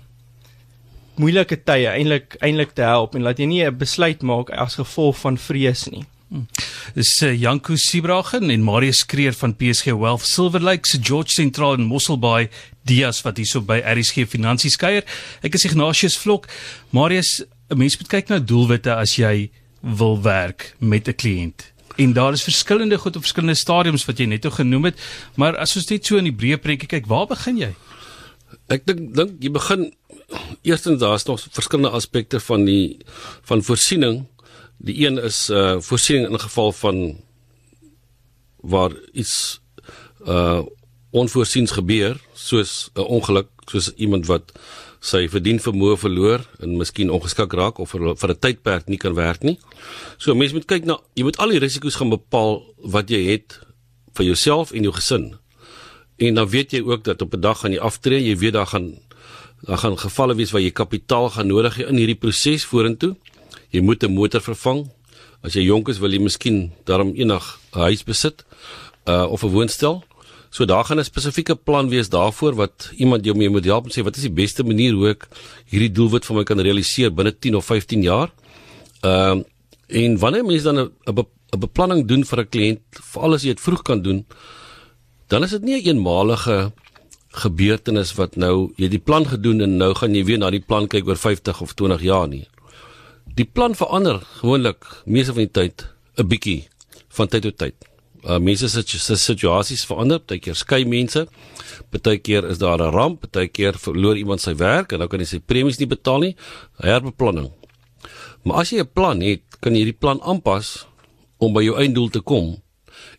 moeilike 1.18 1.57
tye 1.65 1.89
eintlik 1.89 2.35
eintlik 2.45 2.75
te 2.77 2.81
help 2.81 3.15
en 3.15 3.23
laat 3.25 3.39
jy 3.39 3.45
nie 3.45 3.63
'n 3.65 3.77
besluit 3.77 4.21
maak 4.21 4.50
as 4.50 4.75
gevolg 4.75 5.18
van 5.18 5.38
vrees 5.38 5.89
nie. 5.89 6.06
Dis 6.95 7.10
uh, 7.22 7.34
Janko 7.36 7.75
Sibragen 7.75 8.50
en 8.50 8.63
Marius 8.63 9.04
Kreer 9.06 9.34
van 9.36 9.56
PSG 9.56 9.92
Wealth 9.98 10.24
Silver 10.25 10.62
Lakes 10.62 10.98
George 11.01 11.34
Central 11.34 11.74
in 11.74 11.88
Mosselbaai 11.89 12.48
Dias 12.88 13.19
wat 13.25 13.42
hierso 13.42 13.62
by 13.66 13.81
RSG 13.84 14.28
Finansies 14.31 14.78
kuier. 14.80 15.04
Ek 15.44 15.57
is 15.57 15.66
Ignatius 15.68 16.16
Vlok. 16.22 16.48
Marius, 16.95 17.44
'n 17.69 17.78
mens 17.78 17.98
moet 17.98 18.07
kyk 18.07 18.30
na 18.30 18.39
doelwitte 18.39 18.95
as 18.95 19.18
jy 19.18 19.50
wil 19.81 20.22
werk 20.22 20.75
met 20.80 21.07
'n 21.07 21.16
kliënt. 21.16 21.74
En 21.98 22.13
daar 22.13 22.34
is 22.34 22.44
verskillende 22.44 22.98
goed 22.98 23.16
op 23.16 23.22
verskillende 23.22 23.57
stadiums 23.57 24.06
wat 24.06 24.19
jy 24.19 24.25
net 24.25 24.44
nou 24.44 24.54
genoem 24.54 24.86
het, 24.86 25.00
maar 25.36 25.57
as 25.57 25.75
ons 25.75 25.90
net 25.90 26.06
so 26.06 26.18
in 26.18 26.24
die 26.30 26.36
breë 26.36 26.62
prentjie 26.62 26.88
kyk, 26.88 27.07
waar 27.07 27.28
begin 27.28 27.57
jy? 27.57 27.74
Ek 28.69 28.86
dink 28.86 29.16
dink 29.16 29.42
jy 29.42 29.51
begin 29.51 29.94
eerstens 30.62 31.00
daar's 31.00 31.25
nog 31.25 31.42
verskillende 31.51 31.90
aspekte 31.90 32.40
van 32.40 32.66
die 32.66 32.98
van 33.44 33.63
voorsiening 33.63 34.25
Die 34.77 35.06
een 35.06 35.18
is 35.18 35.50
uh 35.50 35.79
voorsiening 35.79 36.29
in 36.29 36.39
geval 36.39 36.71
van 36.71 36.97
waar 38.62 38.91
iets 39.12 39.62
uh 40.25 40.62
onvoorsiens 41.09 41.71
gebeur, 41.71 42.19
soos 42.33 42.89
'n 42.94 43.00
ongeluk, 43.00 43.47
soos 43.65 43.94
iemand 43.95 44.25
wat 44.25 44.51
sy 45.00 45.27
verdien 45.29 45.59
vermoë 45.59 45.97
verloor 45.97 46.44
en 46.59 46.77
miskien 46.77 47.09
ongeskik 47.09 47.53
raak 47.53 47.79
of 47.79 47.89
vir, 47.89 48.15
vir 48.15 48.29
'n 48.29 48.39
tydperk 48.39 48.88
nie 48.88 48.97
kan 48.97 49.13
werk 49.13 49.44
nie. 49.44 49.57
So 50.18 50.35
mense 50.35 50.53
moet 50.53 50.68
kyk 50.68 50.85
na 50.85 51.00
jy 51.15 51.23
moet 51.23 51.38
al 51.38 51.50
die 51.50 51.59
risiko's 51.59 51.95
gaan 51.95 52.09
bepaal 52.09 52.63
wat 52.77 53.09
jy 53.09 53.23
het 53.31 53.59
vir 54.13 54.25
jouself 54.25 54.71
en 54.71 54.83
jou 54.83 54.94
gesin. 54.94 55.38
En 56.18 56.33
dan 56.33 56.50
weet 56.50 56.71
jy 56.71 56.81
ook 56.81 57.03
dat 57.03 57.21
op 57.21 57.33
'n 57.33 57.41
dag 57.41 57.59
gaan 57.59 57.71
jy 57.71 57.80
aftree, 57.80 58.23
jy 58.23 58.37
weet 58.37 58.54
daar 58.54 58.68
gaan 58.68 58.99
daar 59.66 59.78
gaan 59.78 59.97
gevalle 59.97 60.35
wees 60.35 60.52
waar 60.52 60.61
jy 60.61 60.71
kapitaal 60.71 61.30
gaan 61.30 61.47
nodig 61.47 61.78
hê 61.78 61.87
in 61.90 61.97
hierdie 61.97 62.19
proses 62.19 62.66
vorentoe 62.66 63.16
jy 63.71 63.81
moet 63.81 64.04
'n 64.04 64.14
motor 64.14 64.42
vervang. 64.42 64.90
As 65.44 65.54
jy 65.54 65.64
jonk 65.64 65.90
is, 65.90 66.00
wil 66.00 66.12
jy 66.12 66.19
miskien 66.19 66.71
daarom 66.86 67.14
eendag 67.16 67.59
'n 67.74 67.80
huis 67.80 68.04
besit 68.04 68.45
uh 69.06 69.26
of 69.30 69.44
'n 69.44 69.52
woonstel. 69.52 70.04
So 70.50 70.66
daar 70.66 70.86
gaan 70.86 71.00
'n 71.00 71.04
spesifieke 71.04 71.56
plan 71.56 71.90
wees 71.90 72.09
daarvoor 72.09 72.56
wat 72.56 72.92
iemand 72.95 73.26
jou 73.26 73.36
mee 73.36 73.50
moet 73.50 73.66
help 73.66 73.86
en 73.86 73.92
sê 73.92 74.04
wat 74.04 74.16
is 74.16 74.21
die 74.24 74.31
beste 74.44 74.64
manier 74.64 74.94
hoe 74.94 75.09
ek 75.09 75.28
hierdie 75.66 75.92
doelwit 75.92 76.26
vir 76.26 76.36
my 76.36 76.44
kan 76.44 76.59
realiseer 76.59 77.14
binne 77.14 77.31
10 77.40 77.56
of 77.56 77.66
15 77.66 78.02
jaar. 78.02 78.31
Ehm 79.02 79.38
uh, 79.38 79.44
en 79.88 80.18
wanneer 80.18 80.45
mense 80.45 80.64
dan 80.64 80.80
'n 80.80 80.92
'n 81.54 81.59
beplanning 81.59 82.07
doen 82.07 82.24
vir 82.26 82.40
'n 82.40 82.50
kliënt, 82.50 82.81
veral 82.92 83.33
as 83.33 83.44
jy 83.44 83.56
dit 83.56 83.62
vroeg 83.62 83.81
kan 83.81 84.02
doen, 84.02 84.26
dan 85.28 85.44
is 85.44 85.52
dit 85.52 85.64
nie 85.64 85.76
'n 85.76 85.80
een 85.80 85.95
eenmalige 85.95 86.71
gebeurtenis 87.38 88.14
wat 88.18 88.36
nou 88.36 88.71
jy 88.76 88.88
die 88.88 89.00
plan 89.00 89.26
gedoen 89.26 89.62
en 89.62 89.78
nou 89.78 89.94
gaan 89.94 90.16
jy 90.16 90.24
weer 90.26 90.38
na 90.38 90.50
die 90.50 90.64
plan 90.64 90.88
kyk 90.88 91.07
oor 91.07 91.16
50 91.16 91.62
of 91.62 91.74
20 91.74 92.02
jaar 92.02 92.28
nie. 92.28 92.47
Die 93.37 93.45
plan 93.45 93.75
verander 93.77 94.23
gewoonlik 94.39 94.85
meeste 95.06 95.33
van 95.35 95.45
die 95.45 95.53
tyd 95.53 95.83
'n 96.17 96.27
bietjie 96.27 96.67
van 97.17 97.27
tyd 97.27 97.44
tot 97.45 97.57
tyd. 97.57 97.75
Uh 98.25 98.39
mense 98.39 98.69
se 98.69 99.15
situasies 99.15 99.85
verander, 99.85 100.19
baie 100.25 100.39
keer 100.39 100.56
skei 100.56 100.85
mense. 100.85 101.27
Baie 101.91 102.17
keer 102.17 102.49
is 102.49 102.57
daar 102.57 102.81
'n 102.81 102.91
ramp, 102.91 103.31
baie 103.31 103.47
keer 103.47 103.77
verloor 103.77 104.17
iemand 104.17 104.41
sy 104.41 104.56
werk 104.56 104.91
en 104.91 104.99
dan 104.99 105.07
kan 105.07 105.19
hy 105.19 105.25
sy 105.25 105.39
premies 105.39 105.77
nie 105.77 105.87
betaal 105.87 106.19
nie. 106.19 106.35
Herbeplanning. 106.81 107.51
Maar 108.44 108.57
as 108.57 108.71
jy 108.71 108.79
'n 108.79 108.94
plan 108.94 109.21
het, 109.21 109.41
kan 109.61 109.75
jy 109.75 109.83
die 109.83 109.99
plan 110.01 110.19
aanpas 110.21 110.87
om 111.37 111.53
by 111.53 111.61
jou 111.61 111.77
einddoel 111.77 112.09
te 112.09 112.21
kom 112.21 112.61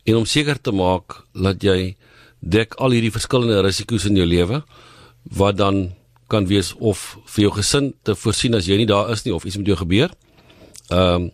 en 0.04 0.16
om 0.16 0.26
seker 0.26 0.60
te 0.60 0.72
maak 0.72 1.22
dat 1.32 1.62
jy 1.62 1.96
dek 2.40 2.74
al 2.74 2.90
hierdie 2.90 3.12
verskillende 3.12 3.62
risiko's 3.62 4.04
in 4.04 4.16
jou 4.16 4.26
lewe 4.26 4.64
wat 5.30 5.56
dan 5.56 5.94
kan 6.28 6.46
wees 6.46 6.74
of 6.78 7.16
vir 7.34 7.46
jou 7.46 7.52
gesin 7.56 7.92
te 8.06 8.14
voorsien 8.14 8.54
as 8.54 8.68
jy 8.68 8.76
nie 8.80 8.88
daar 8.88 9.10
is 9.12 9.24
nie 9.24 9.34
of 9.34 9.44
iets 9.44 9.56
met 9.56 9.66
jou 9.66 9.76
gebeur. 9.76 10.14
Ehm 10.88 11.14
um, 11.14 11.30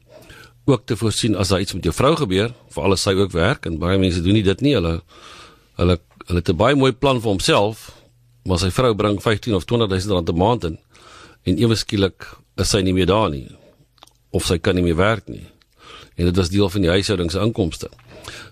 ook 0.64 0.86
te 0.88 0.96
voorsien 0.96 1.34
as 1.36 1.50
daar 1.52 1.60
iets 1.60 1.74
met 1.76 1.84
jou 1.84 1.92
vrou 1.92 2.14
gebeur, 2.16 2.54
vir 2.72 2.82
alles 2.82 3.02
sy 3.04 3.12
ook 3.12 3.34
werk 3.36 3.66
en 3.68 3.74
baie 3.78 3.98
mense 4.00 4.22
doen 4.24 4.32
nie 4.32 4.42
dit 4.42 4.60
nie. 4.64 4.72
Hulle 4.74 5.02
hulle 5.76 5.98
hulle 6.26 6.40
het 6.40 6.48
'n 6.48 6.56
baie 6.56 6.74
mooi 6.74 6.92
plan 6.92 7.20
vir 7.20 7.30
homself, 7.30 7.92
maar 8.44 8.58
sy 8.58 8.70
vrou 8.70 8.94
bring 8.94 9.20
15 9.20 9.54
of 9.54 9.64
20000 9.64 10.12
rand 10.12 10.28
'n 10.28 10.36
maand 10.36 10.64
in 10.64 10.78
en 11.44 11.58
ewe 11.58 11.76
skielik 11.76 12.38
is 12.56 12.70
sy 12.70 12.80
nie 12.80 12.94
meer 12.94 13.06
daar 13.06 13.30
nie 13.30 13.48
of 14.30 14.46
sy 14.46 14.58
kan 14.58 14.74
nie 14.74 14.82
meer 14.82 14.96
werk 14.96 15.28
nie. 15.28 15.46
en 16.14 16.24
dit 16.24 16.36
was 16.36 16.48
deel 16.48 16.70
van 16.70 16.80
die 16.80 16.90
huishouding 16.90 17.30
se 17.30 17.40
inkomste. 17.40 17.90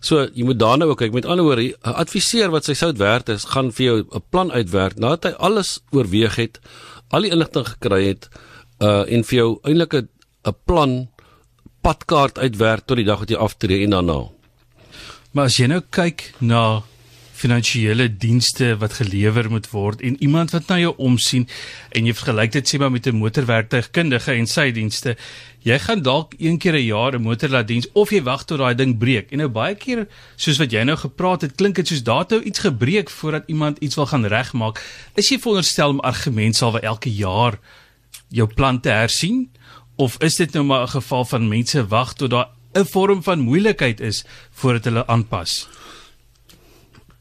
So 0.00 0.28
jy 0.34 0.44
moet 0.44 0.58
daarna 0.58 0.84
ook 0.84 0.98
kyk. 0.98 1.12
Met 1.12 1.26
ander 1.26 1.44
woorde, 1.44 1.74
'n 1.82 1.96
adviseur 2.04 2.50
wat 2.50 2.64
sy 2.64 2.74
sout 2.74 2.98
werd 2.98 3.28
is, 3.28 3.44
gaan 3.44 3.72
vir 3.72 3.84
jou 3.84 3.98
'n 4.10 4.22
plan 4.30 4.52
uitwerk 4.52 4.98
nadat 4.98 5.24
hy 5.24 5.30
alles 5.38 5.80
oorweeg 5.90 6.36
het, 6.36 6.60
al 7.10 7.22
die 7.22 7.30
inligting 7.30 7.66
gekry 7.66 8.06
het, 8.06 8.28
uh 8.80 9.04
en 9.08 9.24
vir 9.24 9.36
jou 9.38 9.58
eintlik 9.62 9.94
'n 9.94 10.08
'n 10.44 10.56
plan 10.64 11.08
padkaart 11.82 12.38
uitwerk 12.38 12.86
tot 12.86 12.96
die 12.96 13.06
dag 13.06 13.18
wat 13.18 13.30
jy 13.30 13.36
aftree 13.36 13.84
en 13.84 13.90
daarna. 13.90 14.30
Maar 15.32 15.44
as 15.44 15.56
jy 15.56 15.66
nou 15.66 15.80
kyk 15.90 16.34
na 16.40 16.82
finansiële 17.42 18.08
dienste 18.22 18.76
wat 18.78 18.98
gelewer 19.00 19.50
moet 19.50 19.68
word 19.70 20.02
en 20.06 20.16
iemand 20.22 20.54
wat 20.54 20.68
na 20.70 20.78
jou 20.78 20.92
omsien 20.98 21.48
en 21.90 22.06
jy 22.06 22.14
vergelyk 22.14 22.52
dit 22.58 22.68
sê 22.68 22.78
maar 22.78 22.94
met 22.94 23.06
'n 23.06 23.18
motorwerktuigkundige 23.18 24.32
en 24.32 24.46
sy 24.46 24.70
dienste 24.70 25.16
jy 25.62 25.78
gaan 25.78 26.02
dalk 26.02 26.34
een 26.38 26.58
keer 26.58 26.74
'n 26.74 26.86
jaar 26.86 27.14
'n 27.14 27.22
motor 27.22 27.48
laat 27.48 27.68
diens 27.68 27.88
of 27.92 28.10
jy 28.10 28.22
wag 28.22 28.44
tot 28.44 28.58
daai 28.58 28.74
ding 28.74 28.98
breek. 28.98 29.30
En 29.32 29.38
nou 29.38 29.48
baie 29.48 29.74
keer 29.74 30.06
soos 30.36 30.58
wat 30.58 30.70
jy 30.72 30.82
nou 30.84 30.96
gepraat 30.96 31.42
het 31.42 31.54
klink 31.54 31.74
dit 31.74 31.88
soos 31.88 32.02
daar 32.02 32.24
nou 32.28 32.42
iets 32.42 32.58
gebreek 32.58 33.10
voordat 33.10 33.44
iemand 33.46 33.78
iets 33.78 33.94
wil 33.94 34.06
gaan 34.06 34.26
regmaak. 34.26 34.82
Is 35.14 35.28
jy 35.28 35.38
veronderstel 35.38 35.90
om 35.90 36.00
argument 36.00 36.56
sal 36.56 36.72
vir 36.72 36.82
elke 36.82 37.10
jaar 37.10 37.58
jou 38.28 38.46
plan 38.46 38.80
te 38.80 38.88
hersien? 38.88 39.50
Of 39.96 40.16
is 40.18 40.36
dit 40.36 40.52
nou 40.52 40.64
maar 40.64 40.82
'n 40.82 40.88
geval 40.88 41.24
van 41.24 41.48
mense 41.48 41.86
wag 41.86 42.14
tot 42.14 42.30
daar 42.30 42.48
'n 42.74 42.84
vorm 42.84 43.22
van 43.22 43.38
moeilikheid 43.38 44.00
is 44.00 44.24
voordat 44.50 44.84
hulle 44.84 45.06
aanpas 45.06 45.68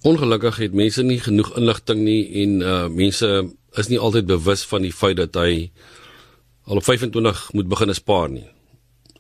Ongelukkig 0.01 0.58
het 0.58 0.74
mense 0.74 1.03
nie 1.03 1.20
genoeg 1.22 1.51
inligting 1.58 2.00
nie 2.01 2.22
en 2.41 2.62
uh 2.62 2.88
mense 2.89 3.27
is 3.77 3.88
nie 3.88 4.00
altyd 4.00 4.25
bewus 4.25 4.63
van 4.65 4.81
die 4.81 4.93
feit 4.93 5.20
dat 5.20 5.38
hy 5.38 5.70
al 6.65 6.81
op 6.81 6.84
25 6.88 7.43
moet 7.53 7.70
begin 7.70 7.93
spaar 7.93 8.29
nie. 8.29 8.48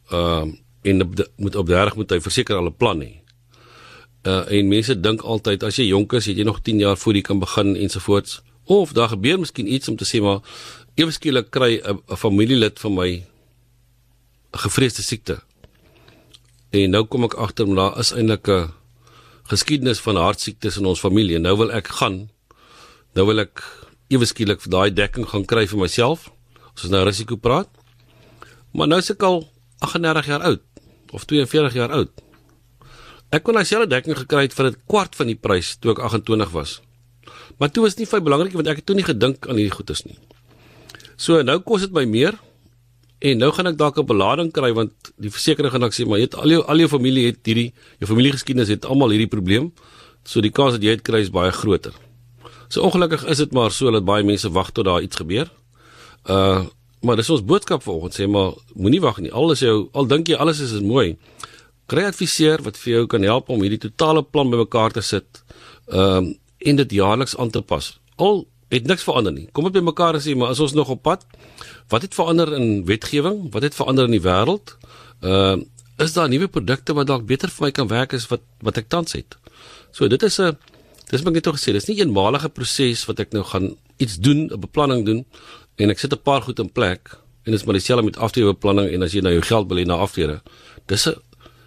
Uh 0.09 0.49
en 0.81 1.01
op 1.01 1.15
de, 1.15 1.27
moet 1.37 1.55
op 1.55 1.67
30 1.67 1.95
moet 1.95 2.09
hy 2.09 2.19
verseker 2.19 2.57
al 2.57 2.71
'n 2.71 2.77
plan 2.77 3.01
hê. 3.05 3.11
Uh 4.25 4.41
en 4.49 4.73
mense 4.73 4.99
dink 4.99 5.21
altyd 5.21 5.63
as 5.63 5.77
jy 5.77 5.85
jonk 5.91 6.13
is, 6.13 6.25
het 6.25 6.37
jy 6.37 6.43
nog 6.43 6.61
10 6.61 6.79
jaar 6.79 6.97
voor 6.97 7.13
jy 7.13 7.21
kan 7.21 7.39
begin 7.39 7.75
ensovoorts. 7.75 8.41
Of 8.65 8.93
daar 8.93 9.09
gebeur 9.09 9.39
miskien 9.39 9.73
iets 9.73 9.87
om 9.87 9.95
te 9.95 10.05
sê 10.05 10.21
maar 10.21 10.41
ewe 10.95 11.11
skielik 11.11 11.51
kry 11.51 11.77
'n 11.77 12.17
familielid 12.17 12.79
van 12.79 12.93
my 12.93 13.09
'n 14.53 14.57
gevreesde 14.57 15.01
siekte. 15.01 15.41
En 16.69 16.89
nou 16.89 17.05
kom 17.05 17.23
ek 17.23 17.33
agter 17.33 17.67
maar 17.67 17.75
daar 17.75 17.99
is 17.99 18.11
eintlik 18.11 18.47
'n 18.47 18.80
geskiedenis 19.51 19.99
van 20.03 20.19
hartsiektes 20.19 20.79
in 20.79 20.87
ons 20.87 21.03
familie. 21.03 21.39
Nou 21.39 21.57
wil 21.59 21.71
ek 21.75 21.91
gaan. 21.99 22.23
Nou 23.17 23.27
wil 23.27 23.43
ek 23.43 23.63
ewe 24.11 24.27
skielik 24.27 24.63
vir 24.63 24.71
daai 24.71 24.91
dekking 24.95 25.27
gaan 25.31 25.45
kry 25.47 25.65
vir 25.67 25.81
myself. 25.83 26.29
Ons 26.71 26.91
nou 26.91 27.03
risiko 27.07 27.37
praat. 27.39 27.69
Maar 28.71 28.87
nou 28.91 28.99
is 29.03 29.11
ek 29.11 29.23
al 29.27 29.43
38 29.83 30.29
jaar 30.31 30.45
oud 30.47 30.63
of 31.11 31.25
42 31.27 31.75
jaar 31.75 31.91
oud. 31.95 32.11
Ek 33.31 33.43
kon 33.47 33.55
dieselfde 33.59 33.91
dekking 33.91 34.17
gekry 34.19 34.45
het 34.47 34.55
vir 34.55 34.71
'n 34.71 34.77
kwart 34.87 35.15
van 35.15 35.27
die 35.27 35.39
prys 35.39 35.75
toe 35.79 35.91
ek 35.91 35.99
28 35.99 36.51
was. 36.51 36.79
Maar 37.57 37.71
toe 37.71 37.83
was 37.83 37.95
dit 37.95 38.03
nie 38.03 38.11
vir 38.11 38.21
belangrik 38.21 38.53
want 38.53 38.67
ek 38.67 38.77
het 38.77 38.85
toe 38.85 38.95
nie 38.95 39.07
gedink 39.07 39.47
aan 39.47 39.55
hierdie 39.55 39.75
goedes 39.75 40.05
nie. 40.05 40.17
So 41.17 41.41
nou 41.41 41.59
kos 41.59 41.81
dit 41.81 41.91
my 41.91 42.05
meer 42.05 42.39
En 43.21 43.37
nou 43.37 43.51
gaan 43.53 43.69
ek 43.69 43.77
dalk 43.77 43.97
'n 43.99 44.05
belading 44.05 44.51
kry 44.51 44.71
want 44.73 44.91
die 45.17 45.29
versekering 45.29 45.71
gaan 45.71 45.83
ek 45.83 45.93
sê 45.93 46.05
maar 46.07 46.17
jy 46.17 46.25
het 46.25 46.35
al 46.35 46.49
jou 46.49 46.61
al 46.65 46.77
jou 46.77 46.87
familie 46.89 47.25
het 47.25 47.45
hierdie 47.45 47.73
jou 47.99 48.07
familiegeskiedenis 48.09 48.67
het 48.67 48.85
almal 48.85 49.09
hierdie 49.09 49.29
probleem. 49.29 49.71
So 50.25 50.41
die 50.41 50.51
kans 50.51 50.73
dat 50.73 50.81
jy 50.81 50.95
dit 50.95 51.03
kry 51.03 51.21
is 51.21 51.29
baie 51.29 51.51
groter. 51.51 51.93
So 52.69 52.81
ongelukkig 52.81 53.25
is 53.29 53.37
dit 53.37 53.51
maar 53.53 53.71
so 53.71 53.91
dat 53.91 54.05
baie 54.05 54.23
mense 54.23 54.49
wag 54.49 54.71
tot 54.71 54.85
daar 54.85 55.01
iets 55.01 55.15
gebeur. 55.15 55.51
Uh 56.25 56.65
maar 57.01 57.15
dis 57.15 57.29
ons 57.29 57.41
boodskap 57.41 57.83
vanoggend 57.83 58.13
sê 58.13 58.27
maar 58.27 58.53
moenie 58.73 59.01
wag 59.01 59.17
nie. 59.17 59.31
Al 59.31 59.51
is 59.51 59.59
jou 59.59 59.89
al 59.93 60.07
dink 60.07 60.27
jy 60.27 60.35
alles 60.35 60.59
is, 60.59 60.71
is 60.71 60.81
mooi. 60.81 61.17
Kry 61.85 62.03
adviseur 62.03 62.61
wat 62.61 62.77
vir 62.77 62.93
jou 62.93 63.07
kan 63.07 63.21
help 63.21 63.49
om 63.49 63.61
hierdie 63.61 63.81
totale 63.89 64.23
plan 64.23 64.49
bymekaar 64.49 64.91
te 64.91 65.01
sit. 65.01 65.43
Ehm 65.87 66.17
um, 66.17 66.37
en 66.61 66.75
dit 66.75 66.91
jaarliks 66.91 67.37
aan 67.37 67.49
te 67.49 67.61
pas. 67.61 67.99
Al 68.15 68.45
het 68.71 68.87
niks 68.87 69.03
verander 69.03 69.33
nie. 69.35 69.49
Kom 69.51 69.67
op 69.67 69.73
by 69.75 69.83
mekaar 69.83 70.15
en 70.15 70.23
sê 70.23 70.35
maar 70.35 70.53
as 70.55 70.59
ons 70.63 70.73
nog 70.73 70.89
op 70.89 71.01
pad 71.03 71.25
Wat 71.91 72.01
het 72.01 72.13
verander 72.15 72.53
in 72.55 72.85
wetgewing? 72.85 73.51
Wat 73.51 73.61
het 73.61 73.75
verander 73.75 74.07
in 74.07 74.15
die 74.15 74.23
wêreld? 74.23 74.77
Ehm 75.19 75.59
uh, 75.59 75.69
is 76.01 76.13
daar 76.13 76.29
nuwe 76.29 76.47
produkte 76.47 76.95
wat 76.97 77.05
dalk 77.07 77.25
beter 77.29 77.49
vir 77.53 77.65
my 77.67 77.71
kan 77.71 77.87
werk 77.87 78.13
as 78.17 78.23
wat 78.31 78.41
wat 78.65 78.77
ek 78.79 78.87
tans 78.89 79.13
het? 79.13 79.35
So 79.91 80.07
dit 80.07 80.23
is 80.23 80.39
'n 80.39 80.57
dis 81.11 81.21
moet 81.21 81.27
ek 81.27 81.33
net 81.33 81.43
tog 81.43 81.59
sê, 81.59 81.73
dis 81.73 81.85
nie 81.85 81.95
'n 81.95 82.07
eenmalige 82.07 82.49
proses 82.49 83.05
wat 83.05 83.19
ek 83.19 83.33
nou 83.33 83.43
gaan 83.43 83.75
iets 83.97 84.17
doen, 84.17 84.49
'n 84.49 84.59
beplanning 84.59 85.05
doen 85.05 85.25
en 85.75 85.89
ek 85.89 85.99
sit 85.99 86.13
'n 86.13 86.21
paar 86.23 86.41
goed 86.41 86.59
in 86.59 86.71
plek 86.71 87.17
en 87.43 87.51
dis 87.51 87.63
maar 87.63 87.73
dieselfde 87.73 88.05
met 88.05 88.17
aftreebeplanning 88.17 88.89
en 88.89 89.03
as 89.03 89.11
jy 89.11 89.21
nou 89.21 89.33
jou 89.33 89.41
geld 89.41 89.67
wil 89.67 89.77
hê 89.77 89.85
na 89.85 89.95
aftrede. 89.95 90.41
Dis 90.87 91.07
'n 91.07 91.15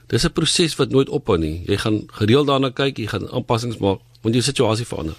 dis 0.09 0.25
'n 0.25 0.33
proses 0.33 0.77
wat 0.77 0.91
nooit 0.91 1.09
ophou 1.09 1.39
nie. 1.39 1.63
Jy 1.67 1.77
gaan 1.77 2.07
gereeld 2.07 2.47
daarna 2.47 2.71
kyk, 2.71 2.99
jy 2.99 3.07
gaan 3.07 3.31
aanpassings 3.31 3.79
maak 3.79 4.01
want 4.23 4.35
jou 4.35 4.43
situasie 4.43 4.87
verander. 4.87 5.17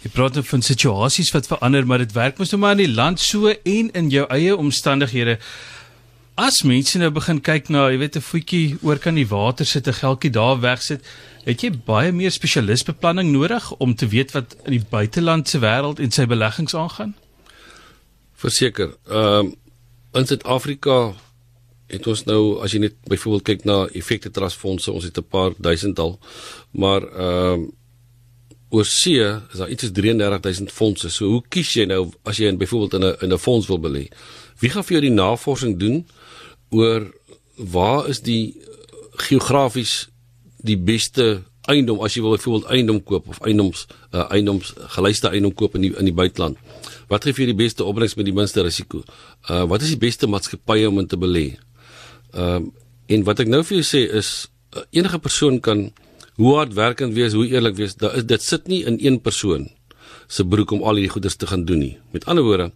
Jy 0.00 0.10
praat 0.14 0.38
nou 0.38 0.44
van 0.48 0.62
situasies 0.64 1.32
wat 1.34 1.46
verander, 1.50 1.84
maar 1.86 2.00
dit 2.00 2.12
werk 2.16 2.38
mos 2.40 2.54
nou 2.54 2.60
maar 2.62 2.78
in 2.78 2.86
die 2.86 2.94
land 2.94 3.20
so 3.20 3.50
en 3.52 3.90
in 3.92 4.08
jou 4.08 4.24
eie 4.32 4.56
omstandighede. 4.56 5.36
As 6.40 6.62
mense 6.64 6.96
nou 6.98 7.10
begin 7.12 7.42
kyk 7.44 7.68
na, 7.68 7.90
jy 7.92 7.98
weet 8.00 8.16
'n 8.16 8.24
voetjie 8.24 8.78
oor 8.80 8.96
kan 8.96 9.14
die 9.14 9.28
water 9.28 9.66
sit, 9.66 9.86
'n 9.86 9.92
geldjie 9.92 10.30
daar 10.30 10.60
wegsit, 10.60 11.04
het 11.44 11.62
jy 11.62 11.70
baie 11.70 12.12
meer 12.12 12.30
spesialisbeplanning 12.30 13.32
nodig 13.32 13.72
om 13.78 13.94
te 13.94 14.06
weet 14.08 14.32
wat 14.32 14.56
in 14.64 14.72
die 14.72 14.86
buiteland 14.90 15.48
se 15.48 15.58
wêreld 15.58 16.00
en 16.00 16.10
sy 16.10 16.26
beleggings 16.26 16.74
aangaan? 16.74 17.14
Verseker. 18.34 18.96
Ehm 19.08 19.46
um, 19.46 19.54
in 20.12 20.26
Suid-Afrika 20.26 21.12
het 21.86 22.06
ons 22.06 22.24
nou 22.24 22.62
as 22.62 22.72
jy 22.72 22.80
net 22.80 22.94
byvoorbeeld 23.06 23.44
kyk 23.44 23.64
na 23.64 23.86
effekte 23.92 24.30
trustfondse, 24.30 24.92
ons 24.92 25.04
het 25.04 25.18
'n 25.18 25.28
paar 25.28 25.52
duisendtal, 25.58 26.18
maar 26.70 27.02
ehm 27.02 27.52
um, 27.52 27.72
oor 28.70 28.86
see 28.86 29.18
is 29.18 29.58
daar 29.58 29.70
iets 29.70 29.82
soos 29.82 29.94
33000 29.94 30.70
fondse. 30.72 31.10
So 31.10 31.26
hoe 31.26 31.42
kies 31.48 31.72
jy 31.74 31.86
nou 31.90 32.04
as 32.28 32.38
jy 32.38 32.50
in 32.50 32.58
byvoorbeeld 32.58 32.94
in 32.94 33.04
'n 33.06 33.16
in 33.26 33.32
'n 33.32 33.38
fonds 33.38 33.66
wil 33.66 33.80
belê? 33.80 34.08
Wie 34.60 34.70
gaan 34.70 34.84
vir 34.84 35.00
jou 35.00 35.00
die 35.00 35.16
navorsing 35.22 35.78
doen 35.78 36.06
oor 36.70 37.12
waar 37.56 38.08
is 38.08 38.20
die 38.20 38.56
geografies 39.16 40.08
die 40.62 40.76
beste 40.76 41.42
eiendom 41.68 42.00
as 42.00 42.14
jy 42.14 42.22
wil 42.22 42.36
byvoorbeeld 42.36 42.70
eiendom 42.70 43.02
koop 43.02 43.28
of 43.28 43.40
eiendoms 43.40 43.86
uh, 44.12 44.26
eiendoms 44.30 44.72
gelyste 44.76 45.28
eiendom 45.28 45.54
koop 45.54 45.74
in 45.74 45.80
die 45.80 45.96
in 45.96 46.04
die 46.04 46.14
buiteland? 46.14 46.56
Wat 47.08 47.24
gee 47.24 47.32
vir 47.32 47.44
jou 47.44 47.56
die 47.56 47.64
beste 47.64 47.84
opbrengs 47.84 48.14
met 48.14 48.24
die 48.24 48.34
minste 48.34 48.62
risiko? 48.62 49.02
Uh 49.50 49.64
wat 49.64 49.82
is 49.82 49.88
die 49.88 49.98
beste 49.98 50.26
maatskappye 50.26 50.88
om 50.88 50.98
in 50.98 51.06
te 51.06 51.16
belê? 51.16 51.58
Ehm 52.32 52.62
uh, 52.64 52.70
en 53.10 53.24
wat 53.26 53.40
ek 53.40 53.48
nou 53.50 53.64
vir 53.66 53.80
jou 53.80 53.86
sê 53.86 54.06
is 54.14 54.46
uh, 54.76 54.82
enige 54.94 55.18
persoon 55.18 55.60
kan 55.60 55.90
hoe 56.40 56.54
hardwerkend 56.56 57.14
wees, 57.16 57.36
hoe 57.36 57.46
eerlik 57.48 57.76
wees, 57.76 57.96
da, 58.00 58.14
dit 58.24 58.42
sit 58.42 58.68
nie 58.70 58.80
in 58.88 58.96
een 59.00 59.20
persoon 59.20 59.68
se 60.30 60.46
broek 60.46 60.72
om 60.72 60.84
al 60.86 61.00
hierdie 61.00 61.12
goeders 61.12 61.36
te 61.36 61.48
gaan 61.50 61.66
doen 61.68 61.82
nie. 61.82 61.94
Met 62.14 62.24
ander 62.30 62.46
woorde, 62.46 62.70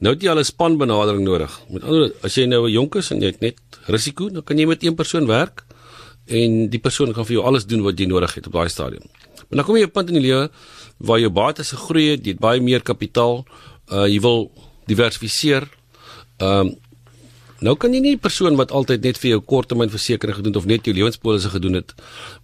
nou 0.00 0.14
het 0.14 0.22
jy 0.22 0.30
al 0.30 0.40
'n 0.40 0.44
spanbenadering 0.44 1.24
nodig. 1.24 1.52
Met 1.68 1.82
ander 1.82 1.98
woorde, 1.98 2.14
as 2.22 2.34
jy 2.34 2.46
nou 2.46 2.64
'n 2.66 2.72
jonk 2.72 2.94
is 2.94 3.10
en 3.10 3.20
jy 3.20 3.26
het 3.26 3.40
net 3.40 3.58
risiko, 3.86 4.30
dan 4.30 4.42
kan 4.42 4.58
jy 4.58 4.66
met 4.66 4.82
een 4.82 4.94
persoon 4.94 5.26
werk 5.26 5.64
en 6.26 6.70
die 6.70 6.80
persoon 6.80 7.12
kan 7.12 7.26
vir 7.26 7.36
jou 7.36 7.44
alles 7.44 7.66
doen 7.66 7.82
wat 7.82 7.98
jy 7.98 8.06
nodig 8.06 8.34
het 8.34 8.46
op 8.46 8.52
daai 8.52 8.68
stadium. 8.68 9.02
Maar 9.48 9.56
dan 9.58 9.64
kom 9.64 9.76
jy 9.76 9.84
op 9.84 9.90
'n 9.90 9.92
punt 9.92 10.08
in 10.08 10.22
die 10.22 10.28
lewe 10.30 10.50
waar 10.98 11.18
jou 11.18 11.30
bates 11.30 11.70
gegroei 11.70 12.10
het, 12.10 12.24
jy 12.24 12.32
het 12.32 12.40
baie 12.40 12.60
meer 12.60 12.82
kapitaal, 12.82 13.44
uh 13.92 14.06
jy 14.06 14.20
wil 14.20 14.50
diversifiseer. 14.86 15.68
Ehm 16.38 16.66
um, 16.66 16.76
Nou 17.64 17.76
kan 17.80 17.94
jy 17.94 18.00
nie 18.00 18.14
'n 18.14 18.20
persoon 18.20 18.56
wat 18.56 18.70
altyd 18.70 19.02
net 19.02 19.18
vir 19.18 19.30
jou 19.30 19.40
korttermynversekering 19.40 20.36
gedoen 20.36 20.52
het 20.52 20.62
of 20.62 20.66
net 20.66 20.84
jou 20.84 20.94
lewenspolisse 20.94 21.48
gedoen 21.48 21.74
het, 21.74 21.94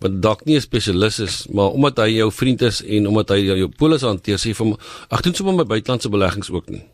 wat 0.00 0.22
dalk 0.22 0.44
nie 0.46 0.56
'n 0.56 0.60
spesialis 0.60 1.18
is, 1.18 1.46
maar 1.52 1.70
omdat 1.76 1.98
hy 1.98 2.08
jou 2.16 2.30
vriend 2.32 2.62
is 2.62 2.82
en 2.82 3.06
omdat 3.06 3.28
hy 3.28 3.40
jou 3.44 3.68
polisse 3.68 4.06
hanteer, 4.06 4.38
sê 4.38 4.54
vir 4.54 4.66
hom, 4.66 4.76
ag 5.10 5.20
doen 5.20 5.34
sommer 5.34 5.54
my 5.54 5.64
buitelandse 5.64 6.08
beleggings 6.08 6.50
ook 6.50 6.70
nie. 6.70 6.84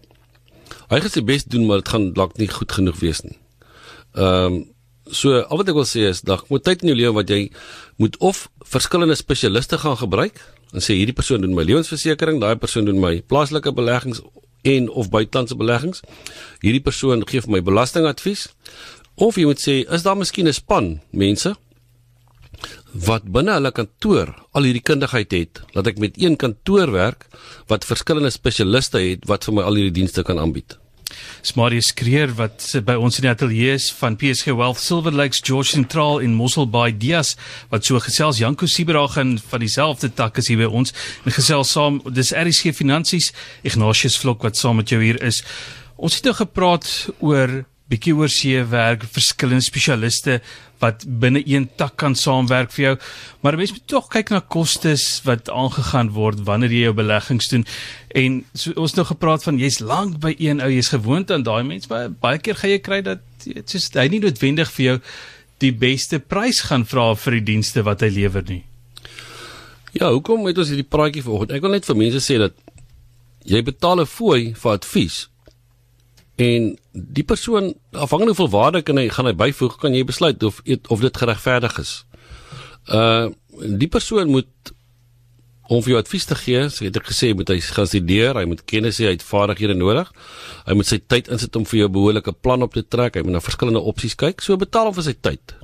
Hy 0.90 1.00
gaan 1.00 1.10
sy 1.10 1.20
bes 1.20 1.44
doen, 1.44 1.66
maar 1.66 1.78
dit 1.78 1.88
gaan 1.88 2.12
dalk 2.12 2.38
nie 2.38 2.48
goed 2.48 2.72
genoeg 2.72 2.98
wees 3.00 3.22
nie. 3.22 3.38
Ehm 4.14 4.54
um, 4.54 4.64
so 5.06 5.40
al 5.40 5.58
wat 5.58 5.68
ek 5.68 5.74
wil 5.74 5.84
sê 5.84 6.08
is, 6.08 6.20
dalk 6.22 6.48
moet 6.50 6.64
tyd 6.64 6.82
in 6.82 6.88
jou 6.88 6.96
lewe 6.96 7.14
wat 7.14 7.28
jy 7.28 7.50
moet 7.96 8.16
of 8.18 8.48
verskillende 8.64 9.14
spesialiste 9.14 9.78
gaan 9.78 9.96
gebruik 9.96 10.40
en 10.72 10.80
sê 10.80 10.98
hierdie 10.98 11.14
persoon 11.14 11.40
doen 11.40 11.54
my 11.54 11.62
lewensversekering, 11.62 12.40
daai 12.40 12.56
persoon 12.56 12.84
doen 12.84 12.98
my 12.98 13.22
plaaslike 13.22 13.72
beleggings 13.72 14.20
en 14.66 14.88
of 14.90 15.10
buitelandse 15.12 15.56
beleggings. 15.58 16.02
Hierdie 16.64 16.82
persoon 16.82 17.24
gee 17.28 17.42
vir 17.44 17.54
my 17.56 17.62
belastingadvies. 17.66 18.48
Of 19.16 19.38
jy 19.38 19.46
moet 19.48 19.62
sê, 19.62 19.82
is 19.86 20.04
daar 20.04 20.18
miskien 20.18 20.48
'n 20.48 20.52
span 20.52 21.00
mense 21.10 21.54
wat 23.06 23.28
binne 23.28 23.52
hulle 23.52 23.72
kantoor 23.72 24.32
al 24.56 24.64
hierdie 24.64 24.82
kundigheid 24.82 25.32
het, 25.32 25.60
dat 25.74 25.86
ek 25.86 25.98
met 25.98 26.16
een 26.16 26.36
kantoor 26.36 26.90
werk 26.92 27.26
wat 27.68 27.84
verskillende 27.84 28.30
spesialiste 28.30 28.98
het 28.98 29.26
wat 29.28 29.44
vir 29.44 29.54
my 29.54 29.62
al 29.62 29.74
hierdie 29.74 29.98
dienste 30.00 30.22
kan 30.22 30.38
aanbied. 30.38 30.78
Smarius 31.46 31.92
Kreer 31.94 32.32
wat 32.38 32.64
by 32.86 32.96
ons 32.98 33.20
in 33.20 33.26
die 33.26 33.32
ateljee 33.32 33.76
is 33.76 33.88
van 33.98 34.18
PSG 34.20 34.54
Wealth 34.56 34.80
Silver 34.82 35.14
Lakes 35.14 35.42
George 35.44 35.70
Central 35.70 36.18
in 36.24 36.34
Mossel 36.34 36.68
Bay 36.70 36.92
Dias 36.92 37.34
wat 37.70 37.86
so 37.86 38.00
gesels 38.02 38.40
Janko 38.42 38.66
Sieberag 38.66 39.16
en 39.22 39.36
van 39.38 39.62
dieselfde 39.62 40.12
tak 40.14 40.38
as 40.42 40.50
hier 40.52 40.64
by 40.64 40.70
ons 40.70 40.94
en 41.24 41.36
gesels 41.36 41.72
saam 41.76 42.02
dis 42.10 42.34
RSG 42.34 42.74
Finansies 42.76 43.32
Ignatius 43.62 44.18
Vlok 44.22 44.44
wat 44.46 44.56
saam 44.56 44.80
met 44.80 44.90
jou 44.92 45.02
hier 45.02 45.20
is. 45.22 45.42
Ons 45.96 46.18
het 46.18 46.28
nou 46.28 46.34
gepraat 46.36 46.90
oor 47.24 47.62
bietjie 47.90 48.14
oor 48.18 48.30
see 48.32 48.62
werk, 48.70 49.04
verskillende 49.14 49.64
spesialiste 49.64 50.40
wat 50.82 51.04
binne 51.06 51.40
een 51.46 51.68
tak 51.80 51.94
kan 52.00 52.16
saamwerk 52.18 52.72
vir 52.74 52.84
jou. 52.84 52.94
Maar 53.40 53.56
mens 53.56 53.72
moet 53.72 53.86
tog 53.88 54.08
kyk 54.12 54.32
na 54.34 54.40
kostes 54.40 55.06
wat 55.24 55.48
aangegaan 55.48 56.10
word 56.16 56.42
wanneer 56.48 56.74
jy 56.74 56.82
jou 56.88 56.96
beleggings 56.98 57.48
doen. 57.52 57.64
En 58.16 58.42
so, 58.52 58.74
ons 58.76 58.92
het 58.92 59.00
nou 59.00 59.06
gepraat 59.08 59.46
van 59.46 59.60
jy's 59.62 59.80
lank 59.80 60.18
by 60.20 60.34
een 60.38 60.60
ou, 60.60 60.68
jy's 60.72 60.92
gewoond 60.92 61.30
aan 61.30 61.46
daai 61.46 61.62
mens, 61.64 61.88
maar 61.92 62.10
baie 62.10 62.42
keer 62.42 62.58
gaan 62.60 62.74
jy 62.74 62.82
kry 62.84 63.00
dat 63.06 63.22
is 63.46 63.90
hy 63.94 64.08
nie 64.10 64.20
noodwendig 64.24 64.72
vir 64.74 64.86
jou 64.86 64.96
die 65.62 65.72
beste 65.72 66.18
prys 66.20 66.66
gaan 66.68 66.84
vra 66.84 67.14
vir 67.16 67.38
die 67.38 67.46
dienste 67.54 67.84
wat 67.86 68.02
hy 68.04 68.10
lewer 68.12 68.44
nie. 68.48 68.64
Ja, 69.96 70.10
hoekom 70.10 70.44
het 70.44 70.58
ons 70.60 70.68
hierdie 70.72 70.84
praatjie 70.84 71.24
vanoggend? 71.24 71.54
Ek 71.56 71.64
wil 71.64 71.72
net 71.72 71.86
vir 71.88 71.96
mense 71.96 72.20
sê 72.20 72.36
dat 72.42 72.56
jy 73.48 73.62
betaal 73.64 74.02
'n 74.02 74.10
fooi 74.10 74.52
vir 74.52 74.72
advies. 74.72 75.28
En 76.36 76.78
die 76.92 77.24
persoon 77.24 77.74
afhangende 77.92 78.34
hoeveel 78.34 78.52
waarde 78.52 78.82
kan 78.82 78.96
hy 79.00 79.08
gaan 79.08 79.28
hy 79.30 79.34
byvoeg, 79.36 79.78
kan 79.80 79.94
jy 79.96 80.04
besluit 80.04 80.42
of 80.42 80.60
of 80.88 81.00
dit 81.00 81.16
geregverdig 81.16 81.78
is. 81.80 81.98
Uh 82.92 83.32
die 83.56 83.88
persoon 83.88 84.28
moet 84.28 84.74
om 85.72 85.82
vir 85.82 85.94
jou 85.94 86.00
advies 86.00 86.26
te 86.28 86.36
gee, 86.38 86.66
sê 86.70 86.90
ek 86.90 87.08
gesê 87.08 87.32
moet 87.34 87.48
hy 87.50 87.56
gaan 87.64 87.88
studeer, 87.88 88.36
hy 88.38 88.44
moet 88.46 88.62
kennis 88.68 89.00
hê, 89.00 89.08
hy 89.08 89.16
het 89.16 89.24
vaardighede 89.26 89.74
nodig. 89.78 90.10
Hy 90.66 90.76
moet 90.78 90.88
sy 90.88 90.98
tyd 91.00 91.30
insit 91.32 91.56
om 91.58 91.64
vir 91.66 91.80
jou 91.80 91.88
behoorlike 91.96 92.36
plan 92.44 92.62
op 92.62 92.76
te 92.76 92.84
trek. 92.84 93.16
Hy 93.16 93.24
moet 93.26 93.38
na 93.38 93.42
verskillende 93.42 93.82
opsies 93.82 94.14
kyk. 94.18 94.44
So 94.44 94.60
betaal 94.60 94.90
hom 94.90 94.98
vir 94.98 95.08
sy 95.08 95.16
tyd. 95.18 95.56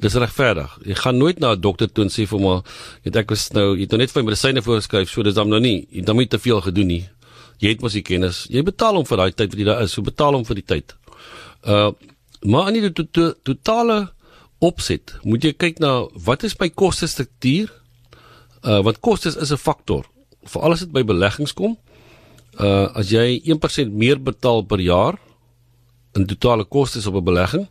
Dis 0.00 0.16
regverdig. 0.18 0.72
Jy 0.88 0.96
gaan 0.98 1.20
nooit 1.20 1.38
na 1.38 1.52
'n 1.54 1.60
dokter 1.60 1.86
toe 1.86 2.04
en 2.04 2.10
sê 2.10 2.26
vir 2.26 2.38
hom, 2.38 2.62
"Jy 3.04 3.12
ek 3.14 3.30
was 3.30 3.52
nou, 3.52 3.76
jy 3.76 3.82
het 3.82 3.90
nou 3.90 3.98
net 3.98 4.10
vir 4.10 4.22
my 4.22 4.30
medisyne 4.30 4.62
voorgeskryf, 4.62 5.10
so 5.10 5.22
dis 5.22 5.34
dan 5.34 5.48
nou 5.48 5.60
nie, 5.60 5.86
jy 5.92 6.02
dan 6.02 6.16
moet 6.16 6.30
te 6.30 6.38
veel 6.38 6.60
gedoen 6.60 6.86
nie." 6.86 7.08
Jy 7.62 7.74
het 7.74 7.84
mos 7.84 7.92
die 7.96 8.02
kennis. 8.02 8.44
Jy 8.50 8.62
betaal 8.66 8.98
hom 8.98 9.06
vir 9.06 9.16
daai 9.16 9.32
tyd 9.32 9.52
wat 9.52 9.60
jy 9.60 9.66
daar 9.68 9.82
is. 9.82 9.92
So 9.92 10.02
betaal 10.02 10.34
hom 10.34 10.44
vir 10.44 10.60
die 10.60 10.68
tyd. 10.74 10.96
Uh 11.62 11.92
maar 12.44 12.66
aan 12.68 12.76
die 12.76 12.92
to 12.92 13.06
to 13.08 13.32
totale 13.42 14.12
opset, 14.60 15.14
moet 15.24 15.44
jy 15.44 15.54
kyk 15.56 15.78
na 15.80 16.04
wat 16.26 16.42
is 16.44 16.58
my 16.60 16.68
koste 16.68 17.08
struktuur? 17.08 17.70
Uh 18.62 18.82
want 18.84 19.00
kostes 19.00 19.36
is 19.36 19.52
'n 19.52 19.56
faktor. 19.56 20.04
Veral 20.44 20.72
as 20.72 20.80
dit 20.80 20.92
by 20.92 21.04
beleggings 21.04 21.54
kom. 21.54 21.78
Uh 22.60 22.88
as 22.94 23.10
jy 23.10 23.40
1% 23.44 23.92
meer 23.92 24.20
betaal 24.20 24.62
per 24.62 24.80
jaar 24.80 25.18
in 26.14 26.26
totale 26.26 26.64
kostes 26.64 27.06
op 27.06 27.14
'n 27.14 27.24
belegging, 27.24 27.68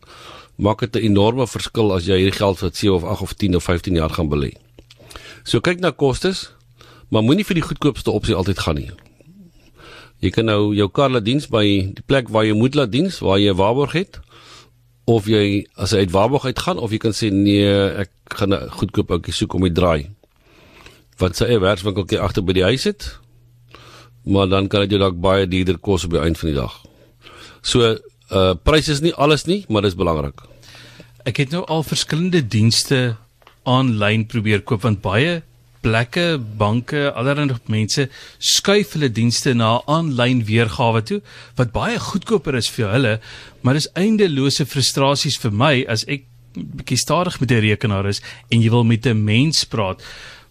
maak 0.56 0.80
dit 0.80 0.96
'n 0.96 1.06
enorme 1.10 1.46
verskil 1.46 1.94
as 1.94 2.06
jy 2.06 2.18
hierdie 2.18 2.38
geld 2.38 2.58
vir 2.58 2.70
7 2.72 2.94
of 2.94 3.04
8 3.04 3.22
of 3.22 3.32
10 3.34 3.54
of 3.56 3.64
15 3.64 3.94
jaar 3.94 4.10
gaan 4.10 4.28
belê. 4.28 4.52
So 5.44 5.60
kyk 5.60 5.80
na 5.80 5.90
kostes, 5.90 6.50
maar 7.10 7.22
moenie 7.22 7.44
vir 7.44 7.54
die 7.54 7.68
goedkoopste 7.68 8.10
opsie 8.10 8.34
altyd 8.34 8.58
gaan 8.58 8.74
nie. 8.74 8.90
Jy 10.22 10.30
kan 10.30 10.46
nou 10.48 10.74
jou 10.74 10.88
kar 10.88 11.10
laat 11.10 11.24
diens 11.24 11.46
by 11.50 11.64
die 11.64 12.04
plek 12.06 12.30
waar 12.32 12.44
jy 12.44 12.54
moet 12.56 12.74
laat 12.74 12.92
diens, 12.92 13.18
waar 13.20 13.38
jy 13.38 13.52
waarborg 13.52 13.92
het 13.92 14.20
of 15.04 15.26
jy 15.28 15.66
as 15.76 15.92
jy 15.92 16.06
uit 16.06 16.14
waarborg 16.14 16.46
uit 16.48 16.60
gaan 16.64 16.78
of 16.80 16.92
jy 16.94 17.00
kan 17.02 17.12
sê 17.12 17.28
nee, 17.32 17.68
ek 18.04 18.10
gaan 18.38 18.54
'n 18.54 18.70
goedkoop 18.70 19.10
ouetjie 19.10 19.34
soek 19.34 19.54
om 19.54 19.66
die 19.68 19.72
draai. 19.72 20.10
Wat 21.18 21.36
sê 21.36 21.48
jy 21.50 21.60
werkswinkeltjie 21.60 22.20
agter 22.20 22.42
by 22.42 22.52
die 22.52 22.64
huis 22.64 22.84
het? 22.84 23.18
Maar 24.24 24.48
dan 24.48 24.68
kan 24.68 24.80
dit 24.80 24.90
jou 24.90 25.00
dalk 25.00 25.20
baie 25.20 25.46
duurder 25.46 25.78
kos 25.78 26.04
op 26.04 26.10
die 26.10 26.20
einde 26.20 26.38
van 26.38 26.48
die 26.48 26.60
dag. 26.60 26.74
So 27.62 27.98
uh 28.32 28.54
pryse 28.54 28.92
is 28.92 29.00
nie 29.00 29.14
alles 29.14 29.44
nie, 29.44 29.64
maar 29.68 29.82
dit 29.82 29.92
is 29.92 29.98
belangrik. 29.98 30.40
Ek 31.24 31.36
het 31.36 31.50
nou 31.50 31.64
al 31.64 31.82
verskillende 31.82 32.40
dienste 32.40 33.16
aanlyn 33.64 34.26
probeer 34.26 34.62
koop 34.62 34.82
want 34.82 35.02
baie 35.04 35.42
plekke, 35.84 36.38
banke, 36.58 37.10
allerlei 37.12 37.58
mense 37.68 38.08
skuif 38.38 38.94
hulle 38.96 39.10
dienste 39.12 39.52
na 39.54 39.76
aanlyn 39.90 40.44
weergawe 40.48 41.02
toe 41.04 41.20
wat 41.58 41.74
baie 41.76 41.98
goedkoper 42.00 42.56
is 42.56 42.70
vir 42.72 42.92
hulle, 42.94 43.16
maar 43.62 43.76
dis 43.76 43.90
eindelose 44.00 44.64
frustrasies 44.66 45.36
vir 45.42 45.52
my 45.52 45.74
as 45.90 46.06
ek 46.08 46.24
bietjie 46.54 47.00
stadig 47.00 47.40
met 47.40 47.50
'n 47.50 47.64
rekenaar 47.68 48.06
is 48.06 48.22
en 48.50 48.62
jy 48.62 48.70
wil 48.70 48.84
met 48.84 49.06
'n 49.06 49.24
mens 49.24 49.64
praat. 49.64 50.00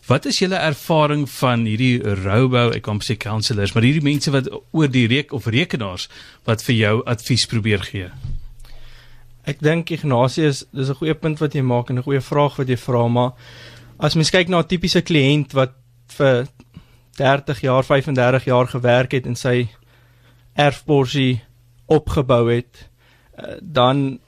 Wat 0.08 0.26
is 0.26 0.40
julle 0.40 0.60
ervaring 0.60 1.30
van 1.30 1.66
hierdie 1.66 2.04
robo, 2.24 2.70
ek 2.76 2.82
kan 2.84 3.00
sê 3.00 3.16
counselors, 3.18 3.74
maar 3.74 3.84
hierdie 3.84 4.04
mense 4.04 4.32
wat 4.32 4.50
oor 4.72 4.88
die 4.92 5.08
reek 5.08 5.32
of 5.32 5.46
rekenaars 5.46 6.10
wat 6.44 6.64
vir 6.64 6.76
jou 6.76 7.04
advies 7.06 7.46
probeer 7.46 7.80
gee? 7.80 8.10
Ek 9.46 9.60
dink 9.60 9.92
Ignatius, 9.92 10.66
dis 10.72 10.90
'n 10.90 10.96
goeie 10.96 11.14
punt 11.14 11.40
wat 11.40 11.54
jy 11.54 11.62
maak 11.62 11.90
en 11.90 11.98
'n 11.98 12.04
goeie 12.04 12.22
vraag 12.22 12.58
wat 12.58 12.68
jy 12.68 12.78
vra, 12.78 13.08
maar 13.08 13.32
as 14.04 14.18
mens 14.20 14.32
kyk 14.36 14.50
na 14.52 14.60
'n 14.60 14.68
tipiese 14.68 15.02
kliënt 15.02 15.54
wat 15.56 15.72
vir 16.18 16.48
30 17.16 17.62
jaar, 17.62 17.84
35 17.84 18.46
jaar 18.46 18.68
gewerk 18.68 19.12
het 19.12 19.26
en 19.26 19.36
sy 19.36 19.70
erfborsie 20.56 21.42
opgebou 21.86 22.52
het, 22.52 22.90
eh, 23.38 23.58
dan 23.62 24.20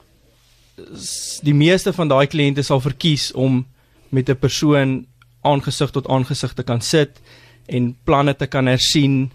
die 1.42 1.54
meeste 1.54 1.92
van 1.92 2.08
daai 2.08 2.26
kliënte 2.26 2.62
sal 2.62 2.80
verkies 2.80 3.32
om 3.32 3.66
met 4.08 4.28
'n 4.28 4.38
persoon 4.38 5.06
aangesig 5.42 5.90
tot 5.90 6.08
aangesig 6.08 6.52
te 6.54 6.62
kan 6.62 6.80
sit 6.80 7.20
en 7.66 7.96
planne 8.04 8.36
te 8.36 8.46
kan 8.46 8.66
hersien 8.66 9.30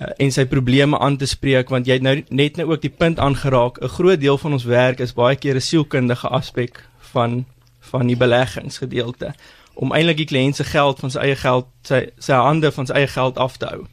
uh, 0.00 0.08
en 0.18 0.32
sy 0.32 0.44
probleme 0.44 0.98
aan 0.98 1.16
te 1.16 1.26
spreek 1.26 1.68
want 1.68 1.86
jy 1.86 1.92
het 1.98 2.02
nou 2.02 2.24
net 2.28 2.56
nou 2.56 2.70
ook 2.70 2.82
die 2.82 2.96
punt 3.02 3.18
aangeraak 3.18 3.80
'n 3.80 3.88
groot 3.88 4.20
deel 4.20 4.38
van 4.38 4.52
ons 4.52 4.64
werk 4.64 5.00
is 5.00 5.14
baie 5.14 5.36
keer 5.36 5.56
'n 5.56 5.60
sielkundige 5.60 6.28
aspek 6.28 6.84
van 7.12 7.44
van 7.80 8.06
die 8.06 8.16
beleggingsgedeelte 8.16 9.34
om 9.80 9.94
eintlik 9.96 10.20
die 10.20 10.28
kliënt 10.28 10.58
se 10.58 10.66
geld 10.68 11.00
van 11.00 11.12
sy 11.14 11.22
eie 11.24 11.36
geld 11.40 11.68
sy 11.88 12.02
sy 12.20 12.36
hande 12.36 12.70
van 12.76 12.88
sy 12.88 12.98
eie 13.00 13.08
geld 13.08 13.40
af 13.40 13.56
te 13.60 13.70
hou. 13.70 13.86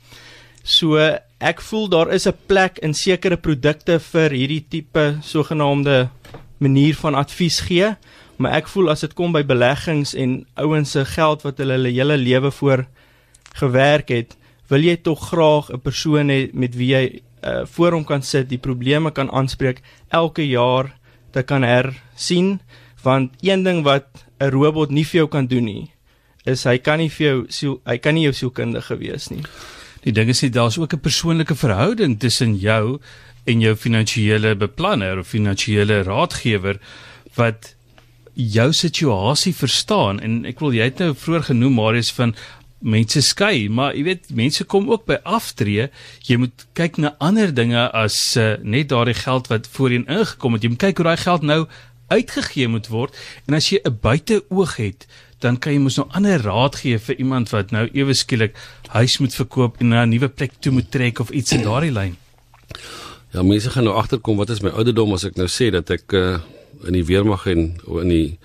So 0.68 1.00
ek 1.40 1.62
voel 1.64 1.88
daar 1.88 2.12
is 2.12 2.28
'n 2.28 2.36
plek 2.48 2.80
in 2.84 2.94
sekere 2.94 3.38
produkte 3.38 4.00
vir 4.00 4.30
hierdie 4.32 4.66
tipe 4.70 5.18
sogenaamde 5.22 6.10
manier 6.60 6.96
van 6.96 7.16
advies 7.16 7.60
gee, 7.60 7.96
maar 8.38 8.52
ek 8.52 8.68
voel 8.68 8.90
as 8.90 9.02
dit 9.02 9.14
kom 9.14 9.32
by 9.32 9.44
beleggings 9.44 10.14
en 10.14 10.46
ouens 10.56 10.92
se 10.92 11.06
geld 11.06 11.42
wat 11.42 11.58
hulle 11.58 11.74
hulle 11.74 11.94
hele 11.94 12.18
lewe 12.18 12.52
voor 12.52 12.86
gewerk 13.54 14.10
het, 14.10 14.38
wil 14.68 14.84
jy 14.84 14.98
tog 14.98 15.20
graag 15.30 15.70
'n 15.72 15.82
persoon 15.82 16.30
hê 16.30 16.50
met 16.54 16.76
wie 16.76 16.92
jy 16.92 17.22
uh, 17.44 17.66
voor 17.66 17.92
hom 17.92 18.04
kan 18.04 18.22
sit, 18.22 18.50
die 18.50 18.58
probleme 18.58 19.12
kan 19.12 19.32
aanspreek 19.32 19.82
elke 20.10 20.48
jaar 20.48 20.94
te 21.32 21.44
kan 21.44 21.64
hersien, 21.64 22.60
want 23.04 23.32
een 23.42 23.64
ding 23.64 23.84
wat 23.84 24.27
'n 24.40 24.52
robot 24.52 24.92
nie 24.92 25.06
vir 25.06 25.20
jou 25.20 25.28
kan 25.28 25.48
doen 25.48 25.66
nie, 25.66 25.92
is 26.46 26.64
hy 26.64 26.78
kan 26.78 27.00
nie 27.00 27.10
vir 27.10 27.28
jou 27.28 27.46
siel, 27.50 27.82
hy 27.86 27.98
kan 27.98 28.16
nie 28.16 28.24
jou 28.24 28.34
sielkundige 28.34 28.98
wees 28.98 29.30
nie. 29.30 29.44
Die 30.04 30.12
ding 30.12 30.30
is 30.30 30.42
nie 30.42 30.50
daar's 30.50 30.78
ook 30.78 30.94
'n 30.94 31.00
persoonlike 31.00 31.56
verhouding 31.56 32.20
tussen 32.20 32.56
jou 32.56 33.00
en 33.46 33.62
jou 33.62 33.76
finansiële 33.76 34.56
beplanner 34.56 35.20
of 35.20 35.28
finansiële 35.28 36.04
raadgewer 36.04 36.80
wat 37.36 37.76
jou 38.34 38.74
situasie 38.74 39.56
verstaan. 39.56 40.20
En 40.20 40.46
ek 40.46 40.60
wil 40.60 40.76
jy 40.76 40.84
het 40.92 41.00
nou 41.00 41.14
vroeër 41.16 41.44
genoem 41.52 41.74
Marius 41.74 42.12
van 42.12 42.36
mense 42.78 43.22
skei 43.26 43.70
maar 43.74 43.96
jy 43.98 44.04
weet 44.06 44.30
mense 44.38 44.64
kom 44.64 44.90
ook 44.92 45.08
by 45.10 45.18
aftree. 45.24 45.90
Jy 46.28 46.38
moet 46.38 46.68
kyk 46.78 47.00
na 47.02 47.16
ander 47.20 47.54
dinge 47.54 47.88
as 47.92 48.38
uh, 48.38 48.56
net 48.62 48.90
daardie 48.90 49.18
geld 49.18 49.50
wat 49.50 49.68
voorheen 49.68 50.06
ingekom 50.06 50.54
het. 50.54 50.64
Jy 50.64 50.70
moet 50.70 50.86
kyk 50.86 50.98
hoe 51.02 51.10
daai 51.10 51.24
geld 51.24 51.42
nou 51.42 51.66
uitgegee 52.08 52.68
moet 52.68 52.88
word. 52.88 53.16
En 53.46 53.54
as 53.54 53.70
jy 53.70 53.80
'n 53.84 54.00
buiteoog 54.02 54.76
het 54.76 55.08
dan 55.40 55.60
kan 55.60 55.74
jy 55.74 55.80
mos 55.80 55.98
nou 55.98 56.08
ander 56.18 56.42
raad 56.42 56.76
gee 56.76 56.98
vir 57.00 57.16
iemand 57.22 57.50
wat 57.50 57.72
nou 57.72 57.90
ewe 57.94 58.14
skielik 58.14 58.58
huis 58.88 59.18
moet 59.18 59.36
verkoop 59.36 59.78
en 59.80 59.88
na 59.88 60.06
'n 60.06 60.10
nuwe 60.10 60.30
plek 60.30 60.52
toe 60.60 60.72
moet 60.72 60.92
trek 60.92 61.20
of 61.20 61.30
iets 61.30 61.52
in 61.52 61.62
daardie 61.62 61.92
lyn 61.92 62.18
Ja, 63.36 63.44
mense 63.44 63.70
gaan 63.70 63.84
nou 63.84 63.96
agterkom 64.00 64.38
wat 64.40 64.50
is 64.50 64.62
my 64.64 64.72
ouderdom 64.72 65.12
as 65.14 65.26
ek 65.28 65.36
nou 65.36 65.50
sê 65.52 65.68
dat 65.70 65.90
ek 65.92 66.14
uh, 66.16 66.40
in 66.88 66.96
die 66.96 67.04
weermag 67.06 67.44
en 67.52 67.66
in 68.02 68.12
die 68.12 68.38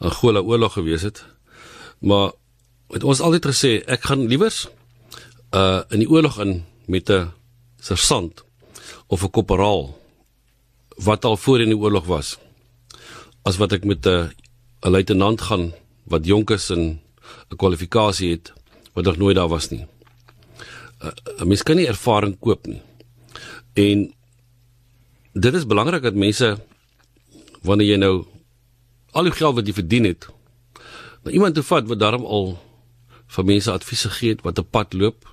Angola 0.00 0.40
oorlog 0.40 0.72
gewees 0.78 1.04
het. 1.06 1.20
Maar 2.00 2.32
het 2.90 3.04
ons 3.04 3.20
altyd 3.20 3.46
gesê 3.52 3.72
ek 3.86 4.08
gaan 4.08 4.26
liewers 4.26 4.64
uh 5.52 5.84
in 5.92 6.00
die 6.00 6.08
oorlog 6.08 6.40
in 6.40 6.64
met 6.88 7.10
'n 7.10 7.32
sersant 7.80 8.44
of 9.06 9.22
'n 9.22 9.30
korporaal 9.30 9.92
wat 10.96 11.24
al 11.24 11.36
voor 11.36 11.60
in 11.60 11.76
die 11.76 11.78
oorlog 11.78 12.06
was 12.06 12.38
as 13.42 13.58
wat 13.58 13.72
ek 13.72 13.84
met 13.84 14.06
'n 14.06 14.30
'n 14.82 14.90
luitenant 14.90 15.40
gaan 15.40 15.72
wat 16.04 16.26
jonk 16.26 16.50
is 16.50 16.70
en 16.70 17.00
'n 17.50 17.56
kwalifikasie 17.56 18.30
het 18.30 18.52
wat 18.94 19.04
nog 19.04 19.16
nooit 19.16 19.36
daar 19.36 19.48
was 19.48 19.70
nie. 19.70 19.86
'n 21.38 21.48
Mens 21.48 21.62
kan 21.62 21.76
nie 21.76 21.86
ervaring 21.86 22.38
koop 22.38 22.66
nie. 22.66 22.82
En 23.74 24.14
dit 25.32 25.54
is 25.54 25.66
belangrik 25.66 26.02
dat 26.02 26.14
mense 26.14 26.58
wanneer 27.62 27.88
jy 27.88 27.96
nou 27.96 28.26
al 29.12 29.22
die 29.22 29.32
geld 29.32 29.54
wat 29.54 29.66
jy 29.66 29.72
verdien 29.72 30.04
het, 30.04 30.28
na 31.22 31.30
iemand 31.30 31.54
toe 31.54 31.64
vat 31.64 31.88
wat 31.88 31.98
daarom 31.98 32.24
al 32.24 32.58
vir 33.26 33.44
mense 33.44 33.72
advies 33.72 34.04
gegee 34.08 34.34
het 34.34 34.42
wat 34.42 34.58
'n 34.58 34.70
pad 34.70 34.92
loop, 34.92 35.24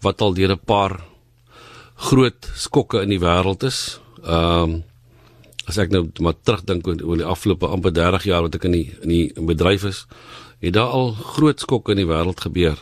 wat 0.00 0.20
al 0.20 0.34
deur 0.34 0.52
'n 0.52 0.64
paar 0.64 1.00
groot 1.94 2.50
skokke 2.54 3.02
in 3.02 3.08
die 3.08 3.20
wêreld 3.20 3.62
is. 3.62 4.00
Ehm 4.24 4.62
um, 4.62 4.89
as 5.70 5.78
ek 5.78 5.92
nou 5.94 6.04
maar 6.24 6.36
terugdink 6.36 6.86
oor 6.90 7.20
die 7.20 7.26
afgelope 7.26 7.70
amper 7.70 7.94
30 7.94 8.26
jaar 8.28 8.46
wat 8.46 8.58
ek 8.58 8.66
in 8.68 8.76
die 8.76 8.86
in 9.00 9.14
die 9.14 9.46
bedryf 9.50 9.86
is, 9.88 10.04
het 10.60 10.74
daar 10.76 10.92
al 10.96 11.14
groot 11.36 11.62
skokke 11.62 11.94
in 11.94 12.02
die 12.02 12.10
wêreld 12.10 12.42
gebeur. 12.42 12.76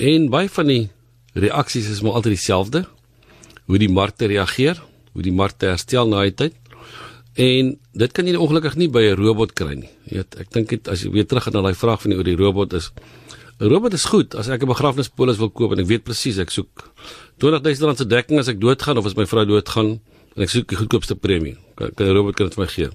En 0.00 0.30
baie 0.32 0.48
van 0.48 0.72
die 0.72 0.88
reaksies 1.36 1.90
is 1.92 2.00
maar 2.02 2.18
altyd 2.18 2.38
dieselfde. 2.38 2.86
Hoe 3.68 3.78
die 3.78 3.92
markte 3.92 4.26
reageer 4.26 4.80
hoe 5.12 5.24
die 5.24 5.34
markte 5.34 5.70
herstel 5.72 6.08
na 6.08 6.24
die 6.26 6.34
tyd. 6.36 6.58
En 7.40 7.72
dit 7.96 8.12
kan 8.12 8.28
jy 8.28 8.36
ongelukkig 8.36 8.76
nie 8.80 8.88
by 8.92 9.02
'n 9.12 9.16
robot 9.16 9.52
kry 9.52 9.74
nie. 9.74 9.90
Jy 10.08 10.16
weet, 10.16 10.36
ek 10.40 10.52
dink 10.52 10.68
dit 10.68 10.88
as 10.88 11.02
jy 11.02 11.10
weer 11.10 11.26
terug 11.26 11.44
gaan 11.44 11.54
na 11.54 11.62
daai 11.62 11.74
vraag 11.74 12.02
van 12.02 12.10
die 12.10 12.18
oor 12.18 12.24
die 12.24 12.36
robot 12.36 12.72
is 12.72 12.92
'n 13.60 13.68
robot 13.68 13.92
is 13.94 14.04
goed 14.04 14.34
as 14.34 14.48
ek 14.48 14.62
'n 14.62 14.66
begrafnispolis 14.66 15.38
wil 15.38 15.50
koop 15.50 15.72
en 15.72 15.80
ek 15.80 15.86
weet 15.86 16.04
presies 16.04 16.38
ek 16.38 16.50
soek 16.50 16.92
20000 17.38 17.86
rand 17.86 17.98
se 17.98 18.04
dekking 18.04 18.38
as 18.38 18.48
ek 18.48 18.60
doodgaan 18.60 18.98
of 18.98 19.06
as 19.06 19.14
my 19.14 19.24
vrou 19.24 19.44
doodgaan 19.44 20.00
en 20.36 20.42
ek 20.42 20.50
soek 20.52 20.68
die 20.68 20.78
goedkoopste 20.80 21.16
premie. 21.16 21.56
Kan 21.76 21.92
'n 21.96 22.14
robot 22.14 22.36
kan 22.36 22.48
dit 22.48 22.54
vir 22.54 22.64
my 22.64 22.70
gee. 22.70 22.90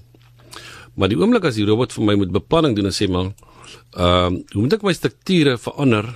Maar 0.96 1.08
die 1.08 1.18
oomblik 1.18 1.44
as 1.44 1.54
die 1.54 1.66
robot 1.66 1.92
vir 1.92 2.04
my 2.04 2.14
moet 2.14 2.32
beplanning 2.32 2.76
doen 2.76 2.86
en 2.86 2.92
sê 2.92 3.08
maar 3.08 3.32
ehm 3.96 4.34
uh, 4.34 4.42
hoe 4.52 4.62
moet 4.62 4.72
ek 4.72 4.82
my 4.82 4.92
strukture 4.92 5.58
verander 5.58 6.06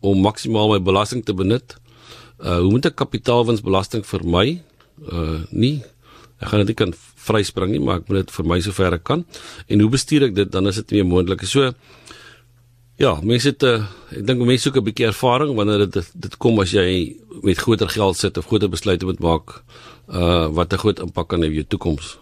om 0.00 0.20
maksimaal 0.20 0.68
my 0.68 0.80
belasting 0.80 1.24
te 1.24 1.34
benut? 1.34 1.76
Uh 2.38 2.58
hoe 2.58 2.70
moet 2.70 2.86
ek 2.86 2.96
kapitaalwinsbelasting 2.96 4.04
vir 4.04 4.24
my 4.24 4.46
uh 5.10 5.40
nie 5.50 5.82
ek 6.42 6.48
gaan 6.50 6.64
dit 6.64 6.72
nie 6.72 6.78
kan 6.78 6.92
vryspring 7.22 7.70
nie, 7.70 7.80
maar 7.80 8.00
ek 8.00 8.08
moet 8.08 8.24
dit 8.24 8.32
vir 8.34 8.48
my 8.50 8.58
sover 8.64 8.96
ek 8.96 9.04
kan. 9.06 9.24
En 9.70 9.82
hoe 9.84 9.90
bestuur 9.92 10.26
ek 10.26 10.34
dit? 10.34 10.50
Dan 10.50 10.66
is 10.66 10.80
dit 10.80 10.96
nie 10.96 11.04
moontlik. 11.06 11.44
So 11.46 11.70
ja, 12.98 13.12
mense 13.22 13.52
het 13.52 13.62
uh, 13.66 13.84
ek 14.10 14.26
dink 14.26 14.42
mense 14.42 14.66
soek 14.66 14.78
'n 14.80 14.86
bietjie 14.88 15.08
ervaring 15.10 15.54
wanneer 15.56 15.86
dit 15.86 16.10
dit 16.14 16.36
kom 16.38 16.58
as 16.60 16.74
jy 16.74 17.16
met 17.42 17.58
groter 17.58 17.88
geld 17.88 18.16
sit 18.16 18.38
of 18.38 18.46
groter 18.46 18.68
besluite 18.68 19.06
moet 19.06 19.22
maak 19.22 19.62
uh 20.08 20.46
wat 20.48 20.72
'n 20.72 20.78
groot 20.78 20.98
impak 20.98 21.28
kan 21.28 21.40
hê 21.40 21.46
op 21.46 21.52
jou 21.52 21.64
toekoms. 21.68 22.18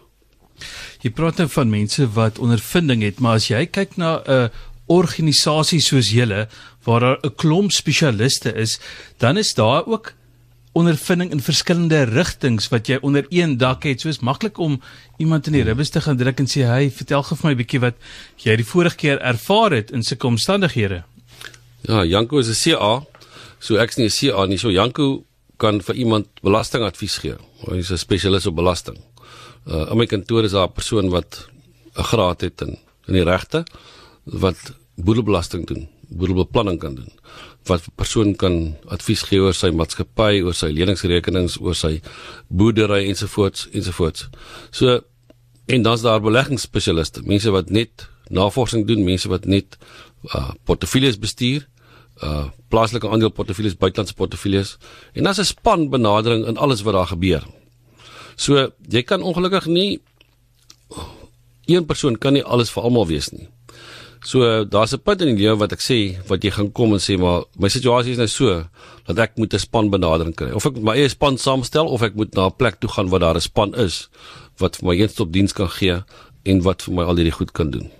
Jy 1.01 1.09
praat 1.09 1.37
nou 1.37 1.47
van 1.49 1.69
mense 1.69 2.05
wat 2.13 2.39
ondervinding 2.39 3.01
het, 3.01 3.19
maar 3.19 3.35
as 3.35 3.47
jy 3.47 3.65
kyk 3.65 3.97
na 3.97 4.21
'n 4.21 4.31
uh, 4.31 4.47
organisasie 4.91 5.79
soos 5.79 6.11
julle 6.11 6.47
waar 6.83 6.99
daar 6.99 7.19
'n 7.23 7.35
klomp 7.35 7.71
spesialiste 7.71 8.53
is, 8.53 8.79
dan 9.17 9.37
is 9.37 9.53
daar 9.53 9.85
ook 9.85 10.13
ondervinding 10.71 11.31
in 11.31 11.41
verskillende 11.41 12.03
rigtings 12.03 12.69
wat 12.71 12.87
jy 12.87 12.97
onder 13.01 13.25
een 13.29 13.57
dak 13.57 13.83
het. 13.83 14.01
So 14.01 14.09
is 14.09 14.19
maklik 14.19 14.57
om 14.57 14.81
iemand 15.17 15.47
in 15.47 15.53
die 15.53 15.63
ribbes 15.63 15.89
te 15.89 16.01
gaan 16.01 16.17
druk 16.17 16.39
en 16.39 16.47
sê, 16.47 16.63
"Hey, 16.63 16.91
vertel 16.91 17.23
gou 17.23 17.37
vir 17.37 17.49
my 17.49 17.53
'n 17.53 17.57
bietjie 17.57 17.79
wat 17.79 17.95
jy 18.37 18.55
die 18.55 18.65
vorige 18.65 18.95
keer 18.95 19.19
ervaar 19.19 19.71
het 19.71 19.91
in 19.91 20.03
sulke 20.03 20.27
omstandighede." 20.27 21.03
Ja, 21.81 22.03
Janko 22.03 22.37
is 22.37 22.47
'n 22.47 22.53
CA. 22.53 23.03
So 23.59 23.75
ek's 23.75 23.97
nie 23.97 24.05
'n 24.05 24.09
CA 24.09 24.45
nie. 24.45 24.57
So 24.57 24.69
Janko 24.69 25.23
kan 25.61 25.81
vir 25.85 25.99
iemand 26.03 26.27
belastingadvies 26.45 27.19
gee. 27.21 27.37
Hy's 27.69 27.91
'n 27.91 28.01
spesialis 28.01 28.49
op 28.49 28.55
belasting. 28.55 28.97
Uh 29.67 29.91
in 29.91 29.97
my 29.97 30.05
kantoor 30.05 30.43
is 30.43 30.51
daar 30.57 30.67
'n 30.67 30.73
persoon 30.79 31.09
wat 31.09 31.47
'n 31.97 32.03
graad 32.11 32.41
het 32.41 32.61
in 32.61 32.77
in 33.07 33.13
die 33.13 33.23
regte 33.23 33.65
wat 34.25 34.73
boedelbelasting 34.95 35.65
doen, 35.67 35.89
boedelbeplanning 36.09 36.79
kan 36.79 36.95
doen. 36.95 37.11
Wat 37.65 37.81
'n 37.81 37.95
persoon 37.95 38.35
kan 38.35 38.75
advies 38.87 39.21
gee 39.21 39.39
oor 39.39 39.53
sy 39.53 39.69
maatskappy, 39.69 40.41
oor 40.41 40.53
sy 40.53 40.69
leningsrekenings, 40.71 41.57
oor 41.59 41.75
sy 41.75 42.01
boerdery 42.47 43.07
ensovoorts 43.07 43.67
ensovoorts. 43.71 44.29
So 44.71 45.01
en 45.65 45.81
dan's 45.81 46.01
daar 46.01 46.21
beleggingsspesialiste, 46.21 47.21
mense 47.23 47.51
wat 47.51 47.69
net 47.69 48.09
navorsing 48.29 48.87
doen, 48.87 49.03
mense 49.03 49.29
wat 49.29 49.45
net 49.45 49.77
uh 50.35 50.51
portefeuilles 50.63 51.19
bestuur, 51.19 51.67
uh 52.23 52.45
plaaslike 52.71 53.07
aandeleportefeuilles, 53.07 53.75
buitelandse 53.77 54.15
portefeuilles 54.15 54.77
en 55.13 55.23
dan's 55.23 55.39
'n 55.39 55.45
span 55.45 55.89
benadering 55.89 56.45
in 56.47 56.57
alles 56.57 56.81
wat 56.81 56.93
daar 56.93 57.07
gebeur. 57.07 57.43
So 58.35 58.71
jy 58.89 59.03
kan 59.03 59.21
ongelukkig 59.21 59.65
nie 59.65 59.99
een 61.65 61.85
persoon 61.85 62.17
kan 62.17 62.33
nie 62.33 62.43
alles 62.43 62.71
vir 62.71 62.83
almal 62.83 63.07
wees 63.07 63.29
nie. 63.31 63.47
So 64.23 64.65
daar's 64.65 64.93
'n 64.93 65.01
punt 65.01 65.21
in 65.21 65.35
die 65.35 65.43
lewe 65.43 65.57
wat 65.57 65.71
ek 65.71 65.81
sê 65.81 66.17
wat 66.27 66.43
jy 66.43 66.51
gaan 66.51 66.71
kom 66.71 66.93
en 66.93 66.99
sê 66.99 67.17
maar 67.17 67.43
my 67.57 67.67
situasie 67.67 68.11
is 68.11 68.17
nou 68.17 68.27
so 68.27 68.63
dat 69.07 69.17
ek 69.17 69.37
moet 69.37 69.53
'n 69.53 69.59
span 69.59 69.89
benadering 69.89 70.35
kry. 70.35 70.51
Of 70.51 70.65
ek 70.65 70.77
my 70.77 70.95
eie 70.95 71.09
span 71.09 71.37
saamstel 71.37 71.87
of 71.87 72.01
ek 72.01 72.15
moet 72.15 72.33
na 72.35 72.45
'n 72.45 72.55
plek 72.57 72.79
toe 72.79 72.89
gaan 72.89 73.09
waar 73.09 73.19
daar 73.19 73.35
'n 73.35 73.41
span 73.41 73.73
is 73.75 74.09
wat 74.57 74.77
vir 74.77 74.87
my 74.87 74.95
eenstop 74.95 75.31
diens 75.31 75.53
kan 75.53 75.69
gee 75.69 76.03
en 76.45 76.61
wat 76.61 76.81
vir 76.81 76.93
my 76.93 77.03
al 77.03 77.15
hierdie 77.15 77.33
goed 77.33 77.51
kan 77.51 77.71
doen. 77.71 77.91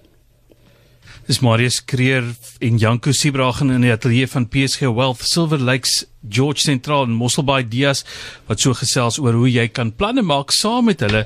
Dis 1.32 1.39
Marius 1.39 1.78
Kreer 1.88 2.26
en 2.60 2.78
Janko 2.78 3.13
Sibragen 3.15 3.70
in 3.72 3.86
die 3.86 3.91
ateljee 3.94 4.28
van 4.28 4.50
PSG 4.52 4.89
Wealth 4.91 5.22
Silver 5.24 5.62
Lakes 5.63 6.02
George 6.28 6.60
Central 6.60 7.06
in 7.08 7.13
Mosselbaai 7.15 7.62
Dias 7.72 8.02
wat 8.50 8.60
so 8.60 8.76
gesels 8.76 9.15
oor 9.22 9.38
hoe 9.39 9.48
jy 9.48 9.63
kan 9.72 9.94
planne 9.96 10.26
maak 10.28 10.52
saam 10.52 10.89
met 10.89 11.00
hulle 11.06 11.22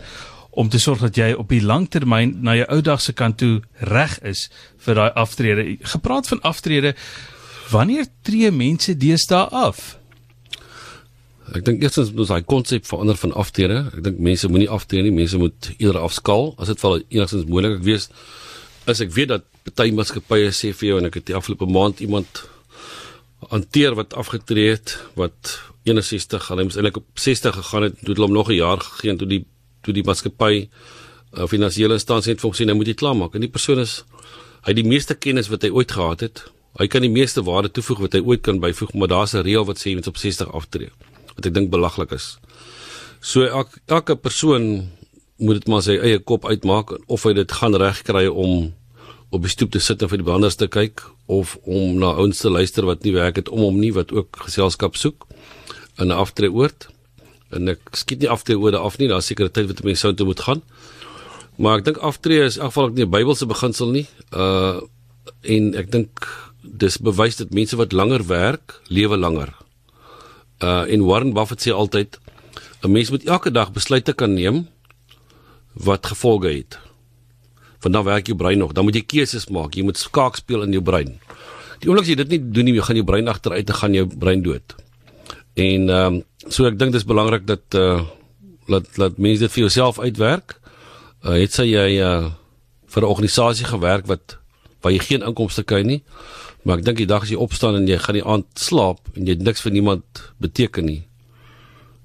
om 0.53 0.69
te 0.69 0.77
sorg 0.83 1.01
dat 1.01 1.17
jy 1.17 1.31
op 1.33 1.49
die 1.49 1.63
langtermyn 1.63 2.35
na 2.45 2.53
jou 2.59 2.67
ou 2.75 2.83
dag 2.85 3.01
se 3.01 3.15
kant 3.17 3.39
toe 3.41 3.63
reg 3.89 4.13
is 4.21 4.43
vir 4.85 4.99
daai 4.99 5.17
aftrede. 5.23 5.65
Gepraat 5.95 6.29
van 6.29 6.43
aftrede, 6.51 6.93
wanneer 7.73 8.05
tree 8.21 8.53
mense 8.53 8.93
deesdae 8.93 9.49
af? 9.49 9.95
Ek 11.49 11.65
dink 11.65 11.81
eerstens 11.81 12.13
moet 12.13 12.29
daai 12.29 12.45
konsep 12.45 12.85
verander 12.85 13.17
van 13.23 13.33
aftrede. 13.33 13.87
Ek 13.89 14.05
dink 14.11 14.21
mense 14.29 14.53
moenie 14.53 14.69
aftree 14.69 15.01
nie, 15.01 15.15
mense 15.17 15.41
moet 15.41 15.73
eerder 15.79 16.05
afskaal 16.05 16.51
as 16.61 16.69
dit 16.69 16.85
val 16.85 17.01
enigstens 17.01 17.49
moontlik 17.49 17.79
ek 17.81 17.89
weet 17.89 18.09
as 18.85 19.01
ek 19.01 19.09
weet 19.17 19.33
dat 19.33 19.49
party 19.65 19.91
maatskappye 19.97 20.51
sê 20.53 20.71
vir 20.73 20.89
jou 20.89 20.99
en 20.99 21.09
ek 21.09 21.19
het 21.19 21.29
die 21.31 21.37
afgelope 21.37 21.67
maand 21.69 22.03
iemand 22.05 22.43
hanteer 23.49 23.95
wat 23.97 24.13
afgetree 24.17 24.75
het 24.75 24.97
wat 25.19 25.57
61 25.85 26.47
hulle 26.49 26.65
moes 26.67 26.77
eintlik 26.77 27.01
op 27.01 27.07
60 27.21 27.57
gegaan 27.59 27.87
het 27.89 27.99
toe 28.01 28.13
hulle 28.13 28.27
hom 28.27 28.37
nog 28.37 28.49
'n 28.49 28.59
jaar 28.61 28.81
gegee 28.81 29.11
en 29.11 29.17
toe 29.17 29.27
die 29.27 29.43
toe 29.81 29.93
die 29.93 30.03
maatskappy 30.03 30.67
uh, 31.37 31.47
finansiële 31.47 31.93
instansie 31.93 32.33
het 32.33 32.41
vir 32.41 32.49
hom 32.49 32.57
sê 32.57 32.65
nou 32.65 32.75
moet 32.75 32.87
jy 32.87 32.97
klaarmaak. 32.97 33.35
En 33.35 33.41
die 33.41 33.51
persoon 33.51 33.79
is 33.79 34.03
hy 34.65 34.73
het 34.73 34.81
die 34.81 34.87
meeste 34.87 35.13
kennis 35.13 35.49
wat 35.49 35.61
hy 35.61 35.69
ooit 35.69 35.91
gehad 35.91 36.21
het 36.25 36.45
hy 36.79 36.87
kan 36.87 37.01
die 37.01 37.11
meeste 37.11 37.43
waarde 37.43 37.69
toevoeg 37.71 37.99
wat 37.99 38.13
hy 38.13 38.21
ooit 38.25 38.41
kan 38.41 38.59
byvoeg 38.59 38.93
maar 38.93 39.07
daar's 39.07 39.33
'n 39.33 39.45
reël 39.45 39.65
wat 39.65 39.77
sê 39.77 39.89
jy 39.89 39.95
moet 39.95 40.07
op 40.07 40.17
60 40.17 40.51
aftree 40.51 40.89
wat 41.35 41.45
ek 41.45 41.53
dink 41.53 41.69
belaglik 41.69 42.11
is. 42.11 42.37
So 43.21 43.43
elke, 43.43 43.79
elke 43.85 44.15
persoon 44.15 44.89
moet 45.37 45.55
dit 45.59 45.67
maar 45.67 45.81
sy 45.81 45.97
eie 45.97 46.19
kop 46.19 46.45
uitmaak 46.45 46.97
of 47.07 47.23
hy 47.23 47.33
dit 47.33 47.51
gaan 47.51 47.75
regkry 47.75 48.27
om 48.27 48.73
op 49.35 49.43
die 49.43 49.51
stoep 49.51 49.71
te 49.75 49.83
sit 49.83 50.01
en 50.01 50.09
vir 50.11 50.21
die 50.21 50.27
banders 50.27 50.55
te 50.59 50.67
kyk 50.71 51.03
of 51.27 51.57
om 51.63 51.97
na 51.99 52.13
ouens 52.15 52.39
te 52.39 52.49
luister 52.49 52.85
wat 52.87 53.03
nie 53.03 53.13
werk 53.15 53.39
het 53.41 53.49
om 53.51 53.65
hom 53.67 53.79
nie 53.79 53.91
wat 53.95 54.13
ook 54.15 54.45
geselskap 54.47 54.95
soek 54.95 55.27
in 55.99 56.07
'n 56.07 56.19
aftreeoord 56.23 56.87
en 57.55 57.71
ek 57.73 57.95
skiet 57.95 58.23
nie 58.23 58.29
aftreeorde 58.31 58.79
af 58.81 58.97
nie, 58.99 59.07
daar's 59.07 59.29
sekere 59.31 59.51
tyd 59.53 59.69
wat 59.71 59.83
mense 59.83 60.05
sou 60.05 60.13
toe 60.13 60.25
moet 60.25 60.43
gaan. 60.47 60.61
Maar 61.61 61.79
ek 61.79 61.85
dink 61.85 61.97
aftree 62.03 62.43
is 62.43 62.57
in 62.57 62.65
elk 62.65 62.73
geval 62.73 62.89
nie 62.89 63.05
'n 63.05 63.11
Bybelse 63.11 63.45
beginsel 63.45 63.91
nie. 63.91 64.07
Uh 64.31 64.81
en 65.41 65.73
ek 65.75 65.91
dink 65.91 66.27
dis 66.61 66.97
bewys 66.97 67.37
dat 67.37 67.53
mense 67.53 67.75
wat 67.75 67.91
langer 67.91 68.25
werk, 68.27 68.81
lewe 68.87 69.17
langer. 69.17 69.53
Uh 70.61 70.85
en 70.91 71.05
Warren 71.05 71.33
Buffett 71.33 71.61
sê 71.61 71.71
altyd 71.71 72.19
'n 72.83 72.91
mens 72.91 73.09
moet 73.09 73.25
elke 73.25 73.51
dag 73.51 73.71
besluite 73.71 74.13
kan 74.13 74.33
neem 74.33 74.67
wat 75.73 76.05
gevolge 76.05 76.47
het. 76.47 76.79
Want 77.85 77.93
dan 77.93 78.05
werk 78.07 78.31
jou 78.31 78.37
brein 78.37 78.57
nog, 78.57 78.73
dan 78.73 78.87
moet 78.87 78.97
jy 78.97 79.03
keuses 79.05 79.45
maak, 79.53 79.75
jy 79.77 79.85
moet 79.85 79.99
skaak 80.01 80.39
speel 80.39 80.65
in 80.65 80.73
jou 80.73 80.81
brein. 80.81 81.19
Die 81.83 81.89
oomblik 81.91 82.07
as 82.07 82.09
jy 82.09 82.17
dit 82.23 82.31
nie 82.33 82.39
doen 82.41 82.65
nie, 82.65 82.73
jy 82.79 82.85
gaan 82.87 82.97
jou 82.97 83.05
brein 83.05 83.29
agteruit 83.29 83.69
en 83.69 83.77
gaan 83.77 83.93
jou 83.93 84.05
brein 84.09 84.41
dood. 84.41 84.73
En 85.55 85.89
ehm 85.89 86.15
um, 86.15 86.23
so 86.49 86.65
ek 86.65 86.77
dink 86.77 86.93
dit 86.93 87.01
is 87.01 87.07
belangrik 87.07 87.45
dat 87.45 87.77
uh 87.77 88.01
laat 88.65 88.97
laat 88.97 89.19
mense 89.21 89.45
dit 89.45 89.53
vir 89.53 89.67
jouself 89.67 89.99
uitwerk. 90.01 90.57
Uh 91.21 91.37
het 91.37 91.53
sy 91.53 91.69
jy 91.69 92.01
uh 92.01 92.31
vir 92.89 93.01
'n 93.03 93.11
organisasie 93.13 93.69
gewerk 93.69 94.09
wat 94.09 94.37
waar 94.81 94.91
jy 94.91 94.99
geen 94.99 95.21
inkomste 95.21 95.63
kry 95.63 95.81
nie. 95.81 96.01
Maar 96.63 96.77
ek 96.77 96.85
dink 96.85 96.97
die 96.97 97.09
dag 97.09 97.21
as 97.21 97.29
jy 97.29 97.37
opstaan 97.37 97.75
en 97.75 97.87
jy 97.87 97.97
gaan 98.01 98.17
die 98.17 98.25
aand 98.25 98.45
slaap 98.57 98.99
en 99.13 99.27
jy 99.29 99.35
niks 99.37 99.61
vir 99.61 99.71
niemand 99.71 100.21
beteken 100.41 100.85
nie, 100.85 101.03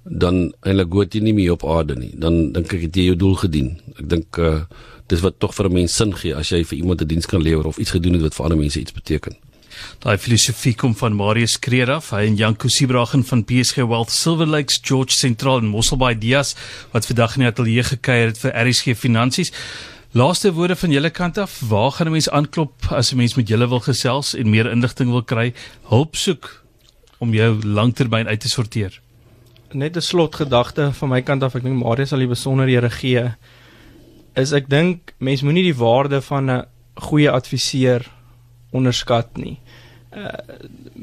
dan 0.05 0.53
eintlik 0.61 0.93
hoort 0.93 1.15
jy 1.15 1.21
nie 1.25 1.33
meer 1.33 1.53
op 1.57 1.65
aarde 1.65 1.97
nie. 1.97 2.13
Dan 2.17 2.53
dink 2.53 2.73
ek 2.73 2.83
het 2.89 2.97
jy 2.97 3.05
jou 3.11 3.17
doel 3.17 3.37
gedien. 3.41 3.81
Ek 3.97 4.09
dink 4.09 4.39
uh 4.39 4.65
dis 5.11 5.23
wat 5.27 5.39
tog 5.43 5.55
vir 5.55 5.67
'n 5.69 5.73
mens 5.73 5.97
sin 5.97 6.15
gee 6.17 6.35
as 6.35 6.51
jy 6.51 6.65
vir 6.65 6.79
iemand 6.79 7.03
'n 7.03 7.07
diens 7.07 7.27
kan 7.27 7.43
lewer 7.43 7.67
of 7.67 7.79
iets 7.79 7.91
gedoen 7.91 8.13
het 8.13 8.23
wat 8.23 8.35
vir 8.35 8.45
ander 8.45 8.59
mense 8.59 8.81
iets 8.81 8.93
beteken. 8.93 9.37
Daai 9.99 10.19
filosofie 10.19 10.75
kom 10.75 10.95
van 10.97 11.15
Marius 11.17 11.59
Kreer 11.59 11.91
af, 11.91 12.11
hy 12.11 12.25
en 12.27 12.37
Janko 12.37 12.69
Sibragen 12.69 13.25
van 13.25 13.45
PSG 13.45 13.77
Wealth 13.77 14.11
Silver 14.11 14.47
Lakes 14.47 14.81
George 14.83 15.17
Central 15.17 15.59
in 15.59 15.71
Mosselbaai 15.73 16.19
Dias 16.19 16.55
wat 16.93 17.07
vandag 17.07 17.37
in 17.37 17.45
die 17.45 17.51
ateljee 17.51 17.83
gekuier 17.83 18.33
het 18.33 18.39
vir 18.39 18.53
RSG 18.55 18.97
Finansies. 18.97 19.53
Laaste 20.13 20.53
woorde 20.53 20.75
van 20.77 20.91
julle 20.91 21.11
kant 21.11 21.39
af, 21.39 21.61
waar 21.69 21.93
gaan 21.93 22.07
'n 22.07 22.11
mens 22.11 22.31
aanklop 22.31 22.73
as 22.91 23.13
'n 23.13 23.17
mens 23.17 23.35
met 23.35 23.49
julle 23.49 23.69
wil 23.69 23.81
gesels 23.81 24.35
en 24.35 24.51
meer 24.51 24.71
inligting 24.71 25.11
wil 25.11 25.23
kry, 25.23 25.55
hulp 25.83 26.17
soek 26.17 26.65
om 27.19 27.35
jou 27.35 27.63
langtermyn 27.65 28.27
uit 28.27 28.41
te 28.41 28.49
sorteer? 28.49 29.01
Net 29.73 29.97
'n 29.97 30.01
slotgedagte 30.01 30.93
van 30.93 31.09
my 31.09 31.23
kant 31.23 31.43
af, 31.43 31.55
ek 31.55 31.63
dink 31.63 31.83
Marius 31.83 32.09
sal 32.09 32.19
die 32.19 32.27
besonderhede 32.27 32.91
gee. 32.91 33.35
Is 34.35 34.53
ek 34.53 34.69
dink 34.71 35.15
mens 35.19 35.43
moenie 35.43 35.65
die 35.67 35.77
waarde 35.77 36.21
van 36.23 36.51
'n 36.51 36.67
goeie 36.95 37.31
adviseur 37.31 38.07
onderskat 38.71 39.37
nie. 39.37 39.59
Uh 40.11 40.31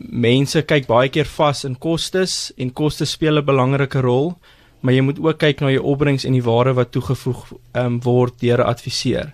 mense 0.07 0.61
kyk 0.61 0.85
baie 0.87 1.09
keer 1.09 1.25
vas 1.25 1.63
in 1.65 1.75
kostes 1.75 2.51
en 2.57 2.71
kostes 2.73 3.11
speel 3.11 3.37
'n 3.39 3.45
belangrike 3.45 4.01
rol, 4.01 4.37
maar 4.81 4.93
jy 4.93 5.01
moet 5.01 5.19
ook 5.19 5.37
kyk 5.37 5.61
na 5.61 5.71
jou 5.71 5.83
opbrengs 5.83 6.25
en 6.25 6.33
die 6.33 6.43
waarde 6.43 6.73
wat 6.73 6.91
toegevoeg 6.91 7.53
um, 7.73 7.99
word 8.01 8.39
deur 8.39 8.59
'n 8.59 8.69
adviseur. 8.69 9.33